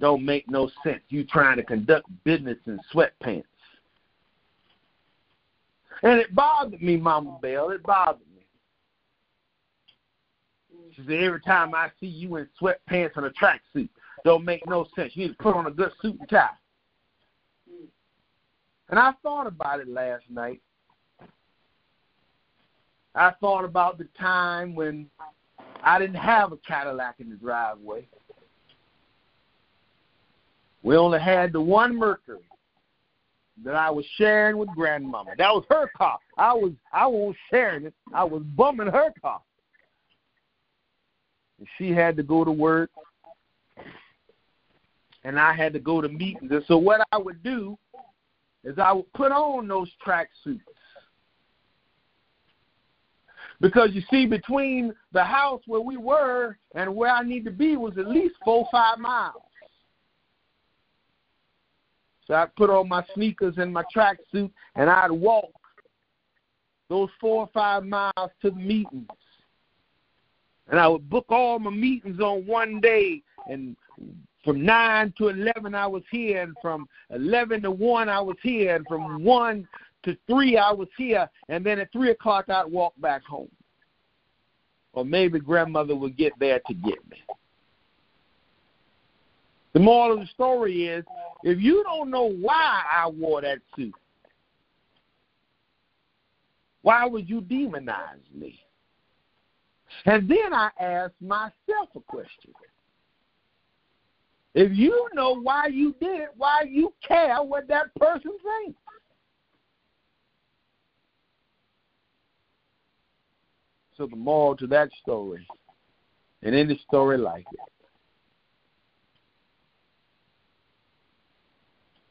Don't 0.00 0.24
make 0.24 0.48
no 0.50 0.70
sense. 0.82 1.02
You 1.10 1.24
trying 1.24 1.58
to 1.58 1.62
conduct 1.62 2.08
business 2.24 2.56
in 2.66 2.80
sweatpants. 2.92 3.44
And 6.02 6.18
it 6.18 6.34
bothered 6.34 6.82
me, 6.82 6.96
Mama 6.96 7.38
Bell. 7.40 7.70
It 7.70 7.82
bothered 7.82 8.20
me. 8.34 8.44
She 10.94 11.02
said, 11.02 11.22
every 11.22 11.40
time 11.40 11.74
I 11.74 11.90
see 12.00 12.06
you 12.06 12.36
in 12.36 12.48
sweatpants 12.60 13.16
and 13.16 13.26
a 13.26 13.30
tracksuit, 13.30 13.88
don't 14.24 14.44
make 14.44 14.66
no 14.66 14.86
sense. 14.94 15.12
You 15.14 15.26
need 15.26 15.36
to 15.36 15.42
put 15.42 15.54
on 15.54 15.66
a 15.66 15.70
good 15.70 15.92
suit 16.00 16.18
and 16.18 16.28
tie. 16.28 16.48
And 18.90 18.98
I 18.98 19.12
thought 19.22 19.46
about 19.46 19.80
it 19.80 19.88
last 19.88 20.24
night. 20.28 20.60
I 23.14 23.32
thought 23.40 23.64
about 23.64 23.98
the 23.98 24.08
time 24.18 24.74
when 24.74 25.06
I 25.82 25.98
didn't 25.98 26.16
have 26.16 26.52
a 26.52 26.56
Cadillac 26.58 27.16
in 27.20 27.30
the 27.30 27.36
driveway. 27.36 28.06
We 30.82 30.96
only 30.96 31.20
had 31.20 31.52
the 31.52 31.60
one 31.60 31.96
Mercury 31.96 32.40
that 33.64 33.74
I 33.74 33.90
was 33.90 34.04
sharing 34.16 34.58
with 34.58 34.68
grandmama. 34.70 35.32
That 35.38 35.52
was 35.52 35.64
her 35.70 35.90
car. 35.96 36.18
I 36.36 36.52
was 36.52 36.72
I 36.92 37.06
was 37.06 37.34
sharing 37.50 37.86
it. 37.86 37.94
I 38.12 38.24
was 38.24 38.42
bumming 38.42 38.88
her 38.88 39.12
car. 39.20 39.40
And 41.58 41.68
she 41.78 41.90
had 41.90 42.16
to 42.16 42.22
go 42.22 42.44
to 42.44 42.52
work 42.52 42.90
and 45.24 45.38
I 45.38 45.52
had 45.52 45.72
to 45.74 45.78
go 45.78 46.00
to 46.00 46.08
meetings. 46.08 46.50
And 46.50 46.64
so 46.66 46.76
what 46.76 47.06
I 47.12 47.18
would 47.18 47.42
do 47.42 47.78
is 48.64 48.78
I 48.78 48.92
would 48.92 49.12
put 49.12 49.32
on 49.32 49.68
those 49.68 49.90
track 50.02 50.30
suits. 50.42 50.62
Because 53.60 53.90
you 53.92 54.02
see, 54.10 54.26
between 54.26 54.92
the 55.12 55.22
house 55.22 55.62
where 55.66 55.80
we 55.80 55.96
were 55.96 56.58
and 56.74 56.94
where 56.94 57.12
I 57.12 57.22
need 57.22 57.44
to 57.44 57.52
be 57.52 57.76
was 57.76 57.96
at 57.96 58.08
least 58.08 58.34
four, 58.44 58.66
five 58.72 58.98
miles. 58.98 59.42
I'd 62.32 62.54
put 62.56 62.70
on 62.70 62.88
my 62.88 63.04
sneakers 63.14 63.54
and 63.58 63.72
my 63.72 63.84
tracksuit, 63.94 64.50
and 64.74 64.90
I'd 64.90 65.10
walk 65.10 65.50
those 66.88 67.08
four 67.20 67.44
or 67.44 67.50
five 67.54 67.84
miles 67.84 68.30
to 68.42 68.50
the 68.50 68.56
meetings. 68.56 69.08
And 70.68 70.78
I 70.78 70.88
would 70.88 71.08
book 71.08 71.26
all 71.28 71.58
my 71.58 71.70
meetings 71.70 72.20
on 72.20 72.46
one 72.46 72.80
day. 72.80 73.22
And 73.48 73.76
from 74.44 74.64
9 74.64 75.14
to 75.18 75.28
11, 75.28 75.74
I 75.74 75.86
was 75.86 76.02
here. 76.10 76.42
And 76.42 76.56
from 76.60 76.88
11 77.10 77.62
to 77.62 77.70
1, 77.70 78.08
I 78.08 78.20
was 78.20 78.36
here. 78.42 78.76
And 78.76 78.86
from 78.86 79.24
1 79.24 79.68
to 80.04 80.16
3, 80.26 80.56
I 80.56 80.70
was 80.70 80.88
here. 80.96 81.28
And 81.48 81.64
then 81.64 81.78
at 81.78 81.92
3 81.92 82.10
o'clock, 82.10 82.48
I'd 82.48 82.70
walk 82.70 82.94
back 82.98 83.24
home. 83.24 83.50
Or 84.92 85.04
maybe 85.04 85.40
grandmother 85.40 85.96
would 85.96 86.16
get 86.16 86.32
there 86.38 86.60
to 86.66 86.74
get 86.74 86.98
me. 87.10 87.22
The 89.72 89.80
moral 89.80 90.14
of 90.14 90.20
the 90.20 90.26
story 90.26 90.86
is 90.86 91.04
if 91.44 91.60
you 91.60 91.82
don't 91.84 92.10
know 92.10 92.30
why 92.30 92.82
I 92.94 93.08
wore 93.08 93.40
that 93.40 93.58
suit, 93.74 93.94
why 96.82 97.06
would 97.06 97.28
you 97.28 97.40
demonize 97.40 98.20
me? 98.34 98.60
And 100.04 100.28
then 100.28 100.52
I 100.52 100.70
ask 100.80 101.12
myself 101.20 101.88
a 101.94 102.00
question. 102.00 102.52
If 104.54 104.76
you 104.76 105.08
know 105.14 105.40
why 105.40 105.68
you 105.68 105.94
did 106.00 106.20
it, 106.20 106.30
why 106.36 106.64
you 106.68 106.92
care 107.06 107.42
what 107.42 107.68
that 107.68 107.94
person 107.94 108.32
thinks? 108.42 108.78
So 113.96 114.06
the 114.06 114.16
moral 114.16 114.56
to 114.56 114.66
that 114.68 114.90
story, 115.02 115.46
and 116.42 116.54
any 116.54 116.78
story 116.88 117.18
like 117.18 117.46
it, 117.52 117.71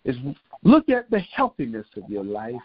is 0.04 0.16
look 0.64 0.90
at 0.90 1.10
the 1.10 1.20
healthiness 1.20 1.88
of 1.96 2.10
your 2.10 2.24
life. 2.24 2.56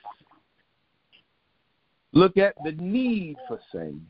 Look 2.12 2.37
at 2.37 2.55
the 2.64 2.72
need 2.72 3.37
for 3.46 3.61
saving. 3.72 4.07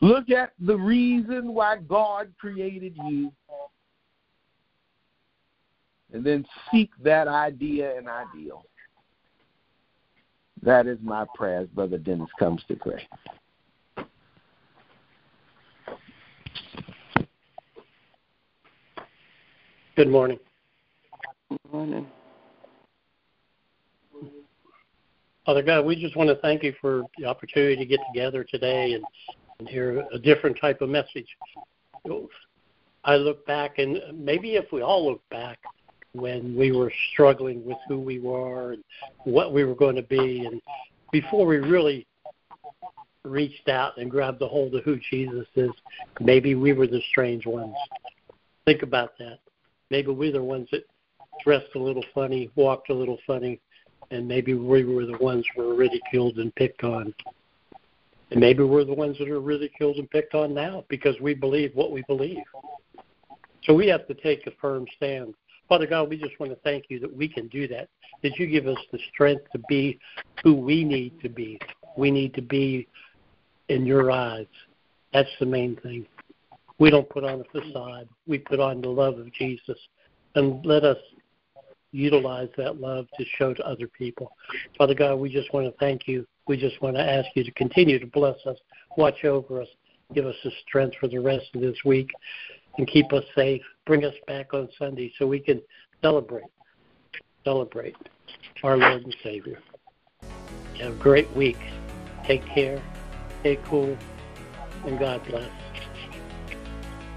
Look 0.00 0.30
at 0.30 0.52
the 0.60 0.76
reason 0.76 1.54
why 1.54 1.76
God 1.76 2.32
created 2.40 2.94
you. 3.06 3.32
And 6.12 6.24
then 6.24 6.46
seek 6.70 6.90
that 7.02 7.28
idea 7.28 7.96
and 7.96 8.08
ideal. 8.08 8.64
That 10.62 10.86
is 10.86 10.98
my 11.02 11.26
prayer 11.34 11.60
as 11.60 11.68
Brother 11.68 11.98
Dennis 11.98 12.30
comes 12.38 12.62
to 12.68 12.76
pray. 12.76 13.06
Good 19.96 20.08
morning. 20.08 20.38
Morning. 21.72 22.06
Father 25.44 25.62
God, 25.62 25.84
we 25.84 26.00
just 26.00 26.16
want 26.16 26.30
to 26.30 26.36
thank 26.36 26.62
you 26.62 26.72
for 26.80 27.02
the 27.18 27.26
opportunity 27.26 27.76
to 27.76 27.84
get 27.84 28.00
together 28.10 28.42
today 28.42 28.94
and, 28.94 29.04
and 29.58 29.68
hear 29.68 30.06
a 30.10 30.18
different 30.18 30.58
type 30.58 30.80
of 30.80 30.88
message. 30.88 31.26
I 33.04 33.16
look 33.16 33.44
back, 33.46 33.78
and 33.78 33.98
maybe 34.14 34.54
if 34.54 34.72
we 34.72 34.80
all 34.80 35.10
look 35.10 35.20
back 35.30 35.58
when 36.12 36.56
we 36.56 36.72
were 36.72 36.90
struggling 37.12 37.62
with 37.66 37.76
who 37.86 38.00
we 38.00 38.18
were 38.18 38.72
and 38.72 38.84
what 39.24 39.52
we 39.52 39.64
were 39.64 39.74
going 39.74 39.96
to 39.96 40.02
be, 40.02 40.46
and 40.46 40.62
before 41.12 41.44
we 41.44 41.58
really 41.58 42.06
reached 43.24 43.68
out 43.68 43.98
and 43.98 44.10
grabbed 44.10 44.40
a 44.40 44.48
hold 44.48 44.74
of 44.74 44.84
who 44.84 44.98
Jesus 45.10 45.46
is, 45.54 45.72
maybe 46.18 46.54
we 46.54 46.72
were 46.72 46.86
the 46.86 47.02
strange 47.10 47.44
ones. 47.44 47.76
Think 48.64 48.82
about 48.82 49.18
that. 49.18 49.40
Maybe 49.90 50.12
we're 50.12 50.32
the 50.32 50.42
ones 50.42 50.68
that 50.72 50.84
dressed 51.44 51.74
a 51.74 51.78
little 51.78 52.04
funny, 52.14 52.50
walked 52.54 52.90
a 52.90 52.94
little 52.94 53.18
funny, 53.26 53.60
and 54.10 54.26
maybe 54.26 54.54
we 54.54 54.84
were 54.84 55.06
the 55.06 55.18
ones 55.18 55.44
who 55.54 55.62
were 55.62 55.74
ridiculed 55.74 56.38
and 56.38 56.54
picked 56.54 56.84
on. 56.84 57.14
And 58.30 58.40
maybe 58.40 58.62
we're 58.62 58.84
the 58.84 58.94
ones 58.94 59.16
that 59.18 59.28
are 59.28 59.40
ridiculed 59.40 59.96
and 59.96 60.10
picked 60.10 60.34
on 60.34 60.54
now 60.54 60.84
because 60.88 61.18
we 61.20 61.34
believe 61.34 61.74
what 61.74 61.92
we 61.92 62.02
believe. 62.02 62.44
So 63.64 63.74
we 63.74 63.86
have 63.88 64.06
to 64.06 64.14
take 64.14 64.46
a 64.46 64.50
firm 64.60 64.86
stand 64.96 65.34
Father 65.68 65.86
God, 65.86 66.08
we 66.08 66.16
just 66.16 66.38
want 66.40 66.50
to 66.50 66.58
thank 66.60 66.86
you 66.88 66.98
that 67.00 67.14
we 67.14 67.28
can 67.28 67.46
do 67.48 67.68
that, 67.68 67.88
that 68.22 68.38
you 68.38 68.46
give 68.46 68.66
us 68.66 68.78
the 68.90 68.98
strength 69.12 69.44
to 69.52 69.58
be 69.68 69.98
who 70.42 70.54
we 70.54 70.82
need 70.82 71.20
to 71.20 71.28
be. 71.28 71.60
We 71.96 72.10
need 72.10 72.32
to 72.34 72.42
be 72.42 72.88
in 73.68 73.84
your 73.84 74.10
eyes. 74.10 74.46
That's 75.12 75.28
the 75.38 75.46
main 75.46 75.76
thing. 75.76 76.06
We 76.78 76.90
don't 76.90 77.08
put 77.10 77.24
on 77.24 77.42
a 77.42 77.60
facade. 77.60 78.08
We 78.26 78.38
put 78.38 78.60
on 78.60 78.80
the 78.80 78.88
love 78.88 79.18
of 79.18 79.32
Jesus. 79.34 79.78
And 80.34 80.64
let 80.64 80.84
us 80.84 80.96
utilize 81.92 82.48
that 82.56 82.80
love 82.80 83.06
to 83.16 83.24
show 83.36 83.54
to 83.54 83.66
other 83.66 83.86
people. 83.86 84.32
Father 84.76 84.94
God, 84.94 85.16
we 85.16 85.30
just 85.30 85.52
want 85.52 85.66
to 85.66 85.72
thank 85.78 86.06
you. 86.06 86.26
We 86.46 86.56
just 86.56 86.80
want 86.82 86.96
to 86.96 87.02
ask 87.02 87.28
you 87.34 87.44
to 87.44 87.50
continue 87.52 87.98
to 87.98 88.06
bless 88.06 88.36
us, 88.46 88.56
watch 88.96 89.24
over 89.24 89.62
us, 89.62 89.68
give 90.14 90.26
us 90.26 90.36
the 90.44 90.50
strength 90.66 90.96
for 90.98 91.08
the 91.08 91.18
rest 91.18 91.46
of 91.54 91.60
this 91.60 91.76
week, 91.84 92.10
and 92.78 92.86
keep 92.86 93.12
us 93.12 93.24
safe. 93.34 93.62
Bring 93.86 94.04
us 94.04 94.14
back 94.26 94.54
on 94.54 94.68
Sunday 94.78 95.12
so 95.18 95.26
we 95.26 95.40
can 95.40 95.60
celebrate, 96.02 96.44
celebrate 97.44 97.96
our 98.62 98.76
Lord 98.76 99.04
and 99.04 99.16
Savior. 99.22 99.58
Have 100.80 100.94
a 100.94 100.96
great 100.96 101.30
week. 101.36 101.58
Take 102.24 102.44
care. 102.46 102.82
Stay 103.40 103.58
cool. 103.64 103.96
And 104.84 104.98
God 104.98 105.22
bless. 105.26 105.50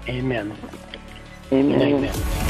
Amen. 0.08 0.56
Amen. 1.52 1.82
Amen. 1.82 2.41